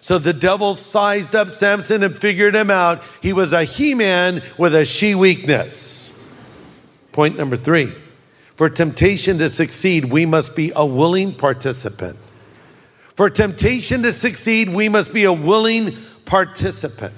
So 0.01 0.17
the 0.17 0.33
devil 0.33 0.75
sized 0.75 1.35
up 1.35 1.51
Samson 1.51 2.03
and 2.03 2.15
figured 2.15 2.55
him 2.55 2.69
out. 2.71 3.01
He 3.21 3.33
was 3.33 3.51
a 3.53 3.63
he 3.63 3.95
man 3.95 4.41
with 4.57 4.73
a 4.73 4.85
she 4.85 5.15
weakness. 5.15 6.05
Point 7.11 7.37
number 7.37 7.57
three 7.57 7.93
for 8.59 8.69
temptation 8.69 9.37
to 9.37 9.49
succeed, 9.49 10.03
we 10.03 10.25
must 10.25 10.53
be 10.53 10.73
a 10.75 10.85
willing 10.85 11.33
participant. 11.33 12.17
For 13.15 13.29
temptation 13.29 14.03
to 14.03 14.11
succeed, 14.11 14.67
we 14.67 14.89
must 14.89 15.13
be 15.13 15.23
a 15.23 15.31
willing 15.31 15.95
participant. 16.25 17.13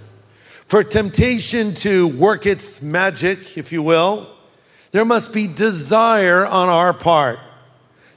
For 0.68 0.84
temptation 0.84 1.74
to 1.74 2.10
work 2.10 2.46
its 2.46 2.80
magic, 2.84 3.58
if 3.58 3.72
you 3.72 3.82
will, 3.82 4.28
there 4.92 5.04
must 5.04 5.34
be 5.34 5.48
desire 5.48 6.46
on 6.46 6.70
our 6.70 6.94
part. 6.94 7.40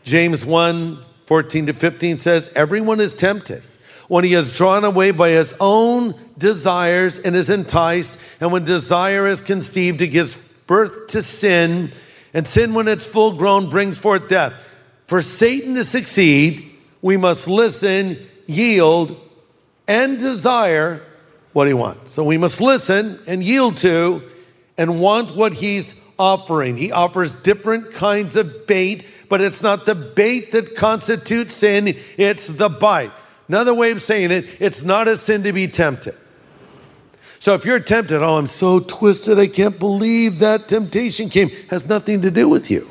James 0.02 0.44
1 0.44 1.02
14 1.24 1.66
to 1.68 1.72
15 1.72 2.18
says, 2.18 2.52
Everyone 2.54 3.00
is 3.00 3.14
tempted 3.14 3.62
when 4.08 4.24
he 4.24 4.34
is 4.34 4.52
drawn 4.52 4.84
away 4.84 5.12
by 5.12 5.30
his 5.30 5.54
own 5.60 6.14
desires 6.36 7.18
and 7.18 7.34
is 7.34 7.48
enticed, 7.48 8.18
and 8.38 8.52
when 8.52 8.64
desire 8.64 9.26
is 9.26 9.40
conceived, 9.40 10.02
it 10.02 10.08
gives 10.08 10.36
birth 10.66 11.06
to 11.06 11.22
sin 11.22 11.90
and 12.34 12.46
sin, 12.46 12.74
when 12.74 12.88
it's 12.88 13.06
full 13.06 13.36
grown, 13.36 13.70
brings 13.70 13.98
forth 13.98 14.28
death. 14.28 14.52
For 15.06 15.22
Satan 15.22 15.76
to 15.76 15.84
succeed, 15.84 16.70
we 17.00 17.16
must 17.16 17.46
listen, 17.46 18.18
yield, 18.46 19.20
and 19.86 20.18
desire 20.18 21.02
what 21.52 21.68
he 21.68 21.74
wants. 21.74 22.10
So 22.10 22.24
we 22.24 22.36
must 22.36 22.60
listen 22.60 23.20
and 23.26 23.42
yield 23.42 23.76
to 23.78 24.22
and 24.76 25.00
want 25.00 25.36
what 25.36 25.54
he's 25.54 25.94
offering. 26.18 26.76
He 26.76 26.90
offers 26.90 27.34
different 27.34 27.92
kinds 27.92 28.36
of 28.36 28.66
bait, 28.66 29.06
but 29.28 29.40
it's 29.40 29.62
not 29.62 29.86
the 29.86 29.94
bait 29.94 30.52
that 30.52 30.74
constitutes 30.74 31.54
sin, 31.54 31.96
it's 32.18 32.48
the 32.48 32.68
bite. 32.68 33.12
Another 33.48 33.74
way 33.74 33.92
of 33.92 34.02
saying 34.02 34.30
it, 34.30 34.48
it's 34.58 34.82
not 34.82 35.06
a 35.06 35.16
sin 35.16 35.42
to 35.44 35.52
be 35.52 35.68
tempted. 35.68 36.16
So 37.44 37.52
if 37.52 37.66
you're 37.66 37.78
tempted, 37.78 38.22
oh, 38.22 38.38
I'm 38.38 38.46
so 38.46 38.80
twisted, 38.80 39.38
I 39.38 39.48
can't 39.48 39.78
believe 39.78 40.38
that 40.38 40.66
temptation 40.66 41.28
came, 41.28 41.50
has 41.68 41.86
nothing 41.86 42.22
to 42.22 42.30
do 42.30 42.48
with 42.48 42.70
you. 42.70 42.88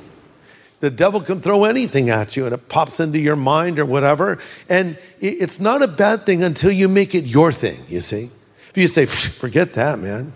The 0.79 0.91
devil 0.91 1.21
can 1.21 1.41
throw 1.41 1.63
anything 1.63 2.11
at 2.11 2.37
you 2.37 2.45
and 2.45 2.53
it 2.53 2.69
pops 2.69 2.99
into 2.99 3.17
your 3.17 3.35
mind 3.35 3.79
or 3.79 3.85
whatever. 3.87 4.37
And 4.69 4.99
it's 5.19 5.59
not 5.59 5.81
a 5.81 5.87
bad 5.87 6.27
thing 6.27 6.43
until 6.43 6.71
you 6.71 6.87
make 6.87 7.15
it 7.15 7.25
your 7.25 7.51
thing, 7.51 7.83
you 7.89 7.99
see. 7.99 8.29
If 8.69 8.77
you 8.77 8.85
say, 8.85 9.07
forget 9.07 9.73
that, 9.73 9.97
man, 9.97 10.33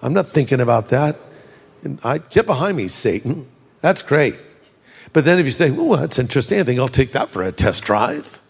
I'm 0.00 0.14
not 0.14 0.28
thinking 0.28 0.62
about 0.62 0.88
that. 0.88 1.16
And 1.84 2.00
I 2.02 2.16
get 2.16 2.46
behind 2.46 2.74
me, 2.74 2.88
Satan. 2.88 3.46
That's 3.82 4.00
great. 4.00 4.38
But 5.12 5.26
then 5.26 5.38
if 5.38 5.44
you 5.44 5.52
say, 5.52 5.70
oh, 5.76 5.96
that's 5.96 6.18
interesting, 6.18 6.58
I 6.58 6.62
think 6.62 6.80
I'll 6.80 6.88
take 6.88 7.12
that 7.12 7.28
for 7.28 7.42
a 7.42 7.52
test 7.52 7.84
drive. 7.84 8.40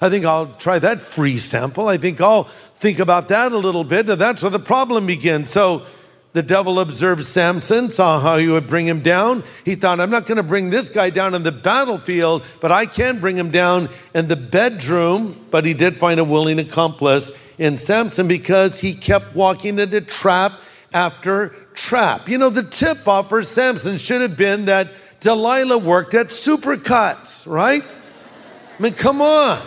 I 0.00 0.08
think 0.08 0.24
I'll 0.24 0.54
try 0.54 0.78
that 0.78 1.02
free 1.02 1.38
sample. 1.38 1.88
I 1.88 1.96
think 1.96 2.20
I'll 2.20 2.48
think 2.80 2.98
about 2.98 3.28
that 3.28 3.52
a 3.52 3.58
little 3.58 3.84
bit. 3.84 4.06
That's 4.06 4.42
where 4.42 4.50
the 4.50 4.58
problem 4.58 5.04
begins. 5.06 5.50
So 5.50 5.84
the 6.32 6.42
devil 6.42 6.80
observed 6.80 7.26
Samson, 7.26 7.90
saw 7.90 8.20
how 8.20 8.38
he 8.38 8.48
would 8.48 8.68
bring 8.68 8.86
him 8.86 9.00
down. 9.00 9.44
He 9.64 9.74
thought, 9.74 10.00
I'm 10.00 10.10
not 10.10 10.24
going 10.26 10.36
to 10.36 10.42
bring 10.42 10.70
this 10.70 10.88
guy 10.88 11.10
down 11.10 11.34
in 11.34 11.42
the 11.42 11.52
battlefield, 11.52 12.42
but 12.60 12.72
I 12.72 12.86
can 12.86 13.20
bring 13.20 13.36
him 13.36 13.50
down 13.50 13.90
in 14.14 14.28
the 14.28 14.36
bedroom. 14.36 15.44
But 15.50 15.66
he 15.66 15.74
did 15.74 15.96
find 15.96 16.18
a 16.18 16.24
willing 16.24 16.58
accomplice 16.58 17.32
in 17.58 17.76
Samson 17.76 18.26
because 18.26 18.80
he 18.80 18.94
kept 18.94 19.34
walking 19.34 19.78
into 19.78 20.00
trap 20.00 20.52
after 20.94 21.48
trap. 21.74 22.28
You 22.28 22.38
know, 22.38 22.48
the 22.48 22.62
tip 22.62 23.06
off 23.06 23.28
for 23.28 23.42
Samson 23.42 23.98
should 23.98 24.22
have 24.22 24.38
been 24.38 24.64
that 24.64 24.88
Delilah 25.20 25.78
worked 25.78 26.14
at 26.14 26.28
Supercuts, 26.28 27.46
right? 27.46 27.82
I 27.82 28.82
mean, 28.82 28.94
come 28.94 29.20
on. 29.20 29.60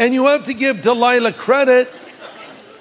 And 0.00 0.14
you 0.14 0.28
have 0.28 0.46
to 0.46 0.54
give 0.54 0.80
Delilah 0.80 1.34
credit. 1.34 1.86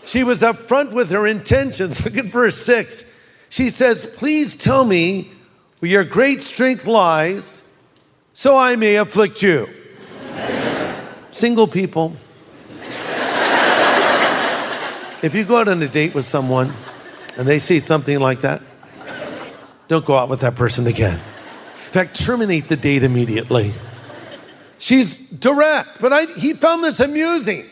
She 0.06 0.24
was 0.24 0.42
upfront 0.42 0.94
with 0.94 1.12
her 1.12 1.28
intentions. 1.28 2.04
Look 2.06 2.16
at 2.16 2.26
verse 2.26 2.56
6. 2.56 3.04
She 3.50 3.70
says, 3.70 4.06
Please 4.06 4.56
tell 4.56 4.86
me 4.86 5.30
where 5.80 5.92
your 5.92 6.06
great 6.06 6.42
strength 6.42 6.88
lies, 6.88 7.70
so 8.34 8.56
I 8.56 8.78
may 8.78 8.96
afflict 8.96 9.42
you. 9.42 9.68
Single 11.32 11.68
people. 11.68 12.16
If 15.22 15.36
you 15.36 15.44
go 15.44 15.58
out 15.58 15.68
on 15.68 15.82
a 15.82 15.88
date 15.90 16.16
with 16.16 16.24
someone 16.24 16.72
and 17.38 17.46
they 17.46 17.60
say 17.60 17.80
something 17.82 18.22
like 18.22 18.40
that, 18.40 18.62
don't 19.90 20.06
go 20.06 20.16
out 20.16 20.30
with 20.30 20.40
that 20.40 20.56
person 20.56 20.88
again. 20.88 21.16
In 21.16 21.92
fact, 21.92 22.18
terminate 22.18 22.70
the 22.70 22.78
date 22.78 23.04
immediately. 23.04 23.74
She's 24.80 25.20
direct, 25.20 26.02
but 26.02 26.14
I, 26.14 26.26
he 26.26 26.54
found 26.54 26.84
this 26.84 27.00
amusing. 27.02 27.66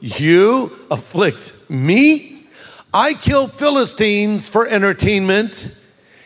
You 0.00 0.70
afflict 0.90 1.54
me? 1.68 2.46
I 2.92 3.14
kill 3.14 3.48
Philistines 3.48 4.48
for 4.48 4.68
entertainment. 4.68 5.78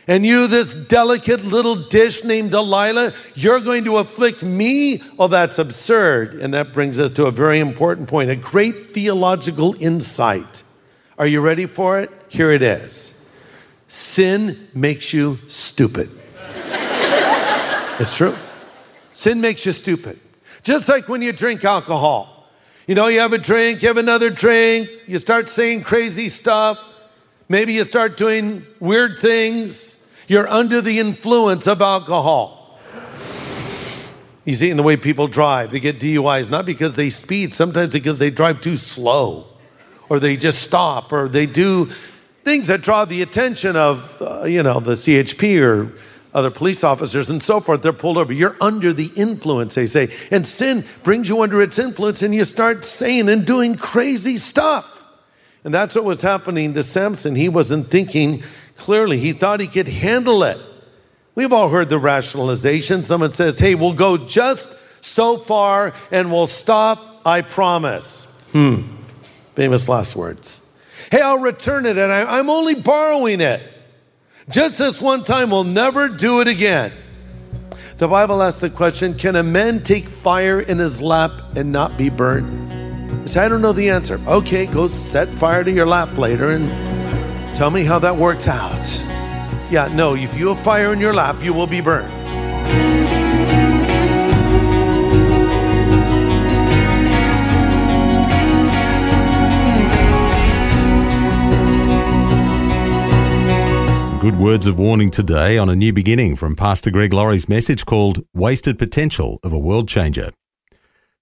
And 0.07 0.25
you, 0.25 0.47
this 0.47 0.73
delicate 0.73 1.45
little 1.45 1.75
dish 1.75 2.25
named 2.25 2.51
Delilah, 2.51 3.13
you're 3.35 3.61
going 3.61 3.85
to 3.85 3.97
afflict 3.97 4.43
me? 4.43 5.01
Oh, 5.17 5.27
that's 5.27 5.57
absurd. 5.57 6.35
And 6.35 6.53
that 6.53 6.73
brings 6.73 6.99
us 6.99 7.11
to 7.11 7.27
a 7.27 7.31
very 7.31 7.59
important 7.59 8.09
point, 8.09 8.29
a 8.29 8.35
great 8.35 8.75
theological 8.75 9.75
insight. 9.81 10.63
Are 11.17 11.27
you 11.27 11.39
ready 11.39 11.67
for 11.67 11.99
it? 11.99 12.09
Here 12.27 12.51
it 12.51 12.61
is 12.61 13.25
Sin 13.87 14.67
makes 14.73 15.13
you 15.13 15.37
stupid. 15.47 16.09
it's 17.99 18.17
true. 18.17 18.35
Sin 19.21 19.39
makes 19.39 19.67
you 19.67 19.71
stupid. 19.71 20.19
Just 20.63 20.89
like 20.89 21.07
when 21.07 21.21
you 21.21 21.31
drink 21.31 21.63
alcohol. 21.63 22.47
You 22.87 22.95
know, 22.95 23.05
you 23.05 23.19
have 23.19 23.33
a 23.33 23.37
drink, 23.37 23.83
you 23.83 23.87
have 23.87 23.97
another 23.97 24.31
drink, 24.31 24.89
you 25.05 25.19
start 25.19 25.47
saying 25.47 25.83
crazy 25.83 26.27
stuff. 26.27 26.89
Maybe 27.47 27.73
you 27.73 27.83
start 27.83 28.17
doing 28.17 28.65
weird 28.79 29.19
things. 29.19 30.03
You're 30.27 30.47
under 30.47 30.81
the 30.81 30.97
influence 30.97 31.67
of 31.67 31.83
alcohol. 31.83 32.79
You 34.43 34.55
see, 34.55 34.71
in 34.71 34.77
the 34.77 34.81
way 34.81 34.97
people 34.97 35.27
drive, 35.27 35.69
they 35.69 35.79
get 35.79 35.99
DUIs 35.99 36.49
not 36.49 36.65
because 36.65 36.95
they 36.95 37.11
speed, 37.11 37.53
sometimes 37.53 37.93
because 37.93 38.17
they 38.17 38.31
drive 38.31 38.59
too 38.59 38.75
slow, 38.75 39.45
or 40.09 40.19
they 40.19 40.35
just 40.35 40.63
stop, 40.63 41.13
or 41.13 41.29
they 41.29 41.45
do 41.45 41.91
things 42.43 42.65
that 42.65 42.81
draw 42.81 43.05
the 43.05 43.21
attention 43.21 43.75
of, 43.75 44.19
uh, 44.19 44.45
you 44.45 44.63
know, 44.63 44.79
the 44.79 44.93
CHP 44.93 45.61
or 45.61 45.91
other 46.33 46.51
police 46.51 46.83
officers 46.83 47.29
and 47.29 47.41
so 47.41 47.59
forth. 47.59 47.81
They're 47.81 47.93
pulled 47.93 48.17
over. 48.17 48.31
You're 48.31 48.57
under 48.61 48.93
the 48.93 49.11
influence, 49.15 49.75
they 49.75 49.87
say. 49.87 50.09
And 50.31 50.45
sin 50.47 50.85
brings 51.03 51.27
you 51.27 51.41
under 51.41 51.61
its 51.61 51.77
influence, 51.77 52.21
and 52.21 52.33
you 52.33 52.45
start 52.45 52.85
saying 52.85 53.29
and 53.29 53.45
doing 53.45 53.75
crazy 53.75 54.37
stuff. 54.37 55.07
And 55.63 55.73
that's 55.73 55.95
what 55.95 56.05
was 56.05 56.21
happening 56.21 56.73
to 56.73 56.83
Samson. 56.83 57.35
He 57.35 57.49
wasn't 57.49 57.87
thinking 57.87 58.43
clearly, 58.75 59.19
he 59.19 59.33
thought 59.33 59.59
he 59.59 59.67
could 59.67 59.87
handle 59.87 60.43
it. 60.43 60.59
We've 61.35 61.53
all 61.53 61.69
heard 61.69 61.89
the 61.89 61.99
rationalization. 61.99 63.03
Someone 63.03 63.31
says, 63.31 63.59
hey, 63.59 63.75
we'll 63.75 63.93
go 63.93 64.17
just 64.17 64.75
so 65.01 65.37
far 65.37 65.93
and 66.11 66.31
we'll 66.31 66.47
stop, 66.47 67.21
I 67.25 67.41
promise. 67.41 68.25
Hmm. 68.51 68.81
Famous 69.55 69.87
last 69.87 70.15
words. 70.15 70.73
Hey, 71.09 71.21
I'll 71.21 71.39
return 71.39 71.85
it 71.85 71.97
and 71.97 72.11
I, 72.11 72.37
I'm 72.37 72.49
only 72.49 72.75
borrowing 72.75 73.39
it. 73.39 73.61
Just 74.51 74.79
this 74.79 75.01
one 75.01 75.23
time, 75.23 75.49
we'll 75.49 75.63
never 75.63 76.09
do 76.09 76.41
it 76.41 76.47
again. 76.49 76.91
The 77.97 78.07
Bible 78.09 78.43
asks 78.43 78.59
the 78.59 78.69
question 78.69 79.13
Can 79.13 79.37
a 79.37 79.43
man 79.43 79.81
take 79.81 80.05
fire 80.05 80.59
in 80.59 80.77
his 80.77 81.01
lap 81.01 81.31
and 81.55 81.71
not 81.71 81.97
be 81.97 82.09
burned? 82.09 83.21
You 83.21 83.27
say, 83.27 83.45
I 83.45 83.47
don't 83.47 83.61
know 83.61 83.71
the 83.71 83.89
answer. 83.89 84.19
Okay, 84.27 84.65
go 84.65 84.87
set 84.87 85.33
fire 85.33 85.63
to 85.63 85.71
your 85.71 85.85
lap 85.85 86.17
later 86.17 86.51
and 86.51 86.67
tell 87.55 87.71
me 87.71 87.85
how 87.85 87.97
that 87.99 88.17
works 88.17 88.49
out. 88.49 88.85
Yeah, 89.71 89.89
no, 89.93 90.15
if 90.15 90.37
you 90.37 90.49
have 90.49 90.59
fire 90.59 90.91
in 90.91 90.99
your 90.99 91.13
lap, 91.13 91.41
you 91.41 91.53
will 91.53 91.67
be 91.67 91.79
burned. 91.79 92.20
Good 104.21 104.37
words 104.37 104.67
of 104.67 104.77
warning 104.77 105.09
today 105.09 105.57
on 105.57 105.67
a 105.67 105.75
new 105.75 105.91
beginning 105.91 106.35
from 106.35 106.55
Pastor 106.55 106.91
Greg 106.91 107.11
Laurie's 107.11 107.49
message 107.49 107.87
called 107.87 108.23
Wasted 108.35 108.77
Potential 108.77 109.39
of 109.41 109.51
a 109.51 109.57
World 109.57 109.87
Changer. 109.87 110.29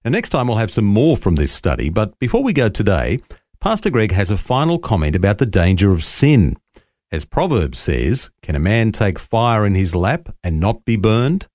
And 0.04 0.12
next 0.12 0.28
time 0.28 0.48
we'll 0.48 0.58
have 0.58 0.70
some 0.70 0.84
more 0.84 1.16
from 1.16 1.36
this 1.36 1.50
study, 1.50 1.88
but 1.88 2.18
before 2.18 2.42
we 2.42 2.52
go 2.52 2.68
today, 2.68 3.20
Pastor 3.58 3.88
Greg 3.88 4.12
has 4.12 4.30
a 4.30 4.36
final 4.36 4.78
comment 4.78 5.16
about 5.16 5.38
the 5.38 5.46
danger 5.46 5.90
of 5.92 6.04
sin. 6.04 6.58
As 7.10 7.24
Proverbs 7.24 7.78
says, 7.78 8.30
can 8.42 8.54
a 8.54 8.60
man 8.60 8.92
take 8.92 9.18
fire 9.18 9.64
in 9.64 9.74
his 9.74 9.94
lap 9.94 10.28
and 10.44 10.60
not 10.60 10.84
be 10.84 10.96
burned? 10.96 11.46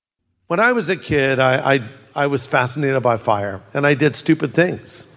When 0.47 0.60
I 0.60 0.71
was 0.71 0.89
a 0.89 0.97
kid, 0.97 1.38
I, 1.38 1.75
I, 1.75 1.79
I 2.15 2.25
was 2.25 2.47
fascinated 2.47 3.03
by 3.03 3.17
fire 3.17 3.62
and 3.71 3.86
I 3.86 3.93
did 3.93 4.15
stupid 4.15 4.55
things. 4.55 5.15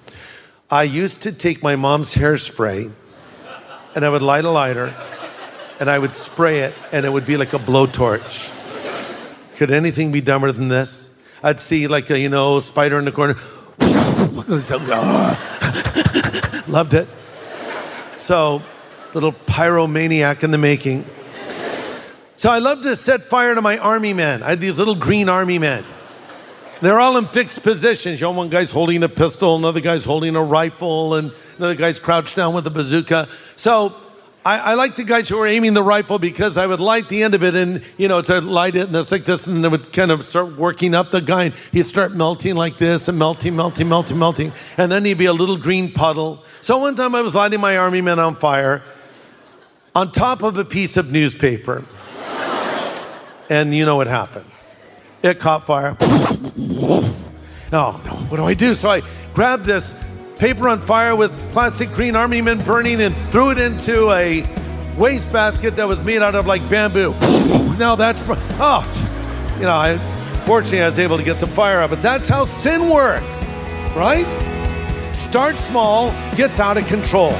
I 0.70 0.82
used 0.82 1.22
to 1.22 1.32
take 1.32 1.62
my 1.62 1.74
mom's 1.74 2.16
hairspray 2.16 2.92
and 3.94 4.04
I 4.04 4.10
would 4.10 4.20
light 4.20 4.44
a 4.44 4.50
lighter 4.50 4.94
and 5.80 5.90
I 5.90 5.98
would 5.98 6.14
spray 6.14 6.60
it, 6.60 6.74
and 6.92 7.06
it 7.06 7.12
would 7.12 7.26
be 7.26 7.36
like 7.36 7.52
a 7.52 7.58
blowtorch. 7.58 8.54
Could 9.56 9.70
anything 9.70 10.12
be 10.12 10.20
dumber 10.20 10.52
than 10.52 10.68
this? 10.68 11.10
I'd 11.42 11.60
see 11.60 11.86
like 11.86 12.10
a 12.10 12.18
you 12.18 12.28
know 12.28 12.60
spider 12.60 12.98
in 12.98 13.04
the 13.04 13.12
corner. 13.12 13.36
Loved 16.68 16.94
it. 16.94 17.08
So, 18.16 18.62
little 19.14 19.32
pyromaniac 19.32 20.42
in 20.42 20.50
the 20.50 20.58
making. 20.58 21.04
So 22.34 22.50
I 22.50 22.58
loved 22.58 22.84
to 22.84 22.94
set 22.94 23.24
fire 23.24 23.56
to 23.56 23.60
my 23.60 23.78
army 23.78 24.12
men. 24.12 24.44
I 24.44 24.50
had 24.50 24.60
these 24.60 24.78
little 24.78 24.94
green 24.94 25.28
army 25.28 25.58
men. 25.58 25.84
They're 26.80 27.00
all 27.00 27.16
in 27.16 27.24
fixed 27.24 27.64
positions. 27.64 28.20
You 28.20 28.28
know, 28.28 28.30
one 28.30 28.48
guy's 28.48 28.70
holding 28.70 29.02
a 29.02 29.08
pistol, 29.08 29.56
another 29.56 29.80
guy's 29.80 30.04
holding 30.04 30.36
a 30.36 30.42
rifle, 30.42 31.14
and 31.14 31.32
another 31.56 31.74
guy's 31.74 31.98
crouched 31.98 32.36
down 32.36 32.54
with 32.54 32.64
a 32.68 32.70
bazooka. 32.70 33.26
So 33.56 33.92
I, 34.48 34.70
I 34.70 34.74
like 34.76 34.96
the 34.96 35.04
guys 35.04 35.28
who 35.28 35.36
were 35.36 35.46
aiming 35.46 35.74
the 35.74 35.82
rifle 35.82 36.18
because 36.18 36.56
I 36.56 36.66
would 36.66 36.80
light 36.80 37.06
the 37.10 37.22
end 37.22 37.34
of 37.34 37.44
it 37.44 37.54
and, 37.54 37.82
you 37.98 38.08
know, 38.08 38.22
to 38.22 38.40
light 38.40 38.76
it 38.76 38.86
and 38.86 38.96
it's 38.96 39.12
like 39.12 39.26
this 39.26 39.46
and 39.46 39.62
it 39.62 39.68
would 39.68 39.92
kind 39.92 40.10
of 40.10 40.26
start 40.26 40.56
working 40.56 40.94
up 40.94 41.10
the 41.10 41.20
guy 41.20 41.44
and 41.44 41.54
he'd 41.70 41.86
start 41.86 42.14
melting 42.14 42.56
like 42.56 42.78
this 42.78 43.08
and 43.08 43.18
melting, 43.18 43.54
melting, 43.54 43.86
melting, 43.90 44.18
melting. 44.18 44.52
And 44.78 44.90
then 44.90 45.04
he'd 45.04 45.18
be 45.18 45.26
a 45.26 45.34
little 45.34 45.58
green 45.58 45.92
puddle. 45.92 46.42
So 46.62 46.78
one 46.78 46.96
time 46.96 47.14
I 47.14 47.20
was 47.20 47.34
lighting 47.34 47.60
my 47.60 47.76
army 47.76 48.00
men 48.00 48.18
on 48.18 48.36
fire 48.36 48.82
on 49.94 50.12
top 50.12 50.42
of 50.42 50.56
a 50.56 50.64
piece 50.64 50.96
of 50.96 51.12
newspaper. 51.12 51.84
and 53.50 53.74
you 53.74 53.84
know 53.84 53.96
what 53.96 54.06
happened? 54.06 54.50
It 55.22 55.40
caught 55.40 55.66
fire. 55.66 55.94
oh, 56.00 57.12
no, 57.70 57.92
what 57.92 58.38
do 58.38 58.44
I 58.44 58.54
do? 58.54 58.74
So 58.74 58.88
I 58.88 59.02
grabbed 59.34 59.66
this 59.66 59.92
paper 60.38 60.68
on 60.68 60.78
fire 60.78 61.16
with 61.16 61.36
plastic 61.52 61.88
green 61.90 62.14
army 62.14 62.40
men 62.40 62.58
burning 62.60 63.00
and 63.00 63.14
threw 63.14 63.50
it 63.50 63.58
into 63.58 64.10
a 64.12 64.42
wastebasket 64.96 65.76
that 65.76 65.86
was 65.86 66.02
made 66.02 66.22
out 66.22 66.34
of 66.34 66.46
like 66.46 66.66
bamboo. 66.70 67.12
now 67.78 67.94
that's, 67.96 68.22
oh, 68.60 69.54
you 69.56 69.62
know, 69.62 69.70
I, 69.70 69.98
fortunately 70.44 70.82
I 70.82 70.88
was 70.88 70.98
able 70.98 71.18
to 71.18 71.24
get 71.24 71.40
the 71.40 71.46
fire 71.46 71.80
out, 71.80 71.90
but 71.90 72.02
that's 72.02 72.28
how 72.28 72.44
sin 72.44 72.88
works, 72.88 73.56
right? 73.96 74.26
Start 75.12 75.56
small, 75.56 76.12
gets 76.36 76.60
out 76.60 76.76
of 76.76 76.86
control. 76.86 77.32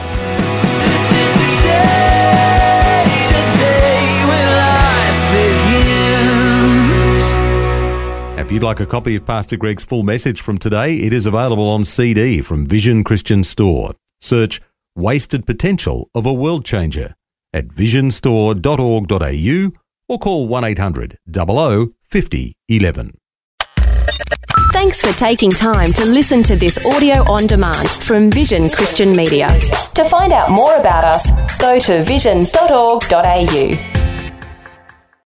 If 8.48 8.52
you'd 8.52 8.62
like 8.62 8.80
a 8.80 8.87
copy 8.87 9.14
of 9.14 9.26
Pastor 9.26 9.58
Greg's 9.58 9.84
full 9.84 10.04
message 10.04 10.40
from 10.40 10.56
today, 10.56 11.00
it 11.00 11.12
is 11.12 11.26
available 11.26 11.68
on 11.68 11.84
CD 11.84 12.40
from 12.40 12.64
Vision 12.64 13.04
Christian 13.04 13.44
Store. 13.44 13.92
Search 14.22 14.62
Wasted 14.96 15.44
Potential 15.44 16.08
of 16.14 16.24
a 16.24 16.32
World 16.32 16.64
Changer 16.64 17.14
at 17.52 17.68
visionstore.org.au 17.68 19.72
or 20.08 20.18
call 20.18 20.48
1 20.48 20.64
800 20.64 21.18
00 21.30 21.88
50 22.04 22.56
11. 22.68 23.18
Thanks 24.72 25.02
for 25.02 25.12
taking 25.18 25.50
time 25.50 25.92
to 25.92 26.06
listen 26.06 26.42
to 26.44 26.56
this 26.56 26.82
audio 26.87 27.30
on 27.30 27.46
demand 27.46 27.90
from 27.90 28.30
Vision 28.30 28.70
Christian 28.70 29.12
Media. 29.12 29.48
To 29.94 30.06
find 30.06 30.32
out 30.32 30.50
more 30.50 30.74
about 30.76 31.04
us, 31.04 31.58
go 31.58 31.78
to 31.80 32.02
vision.org.au. 32.02 34.08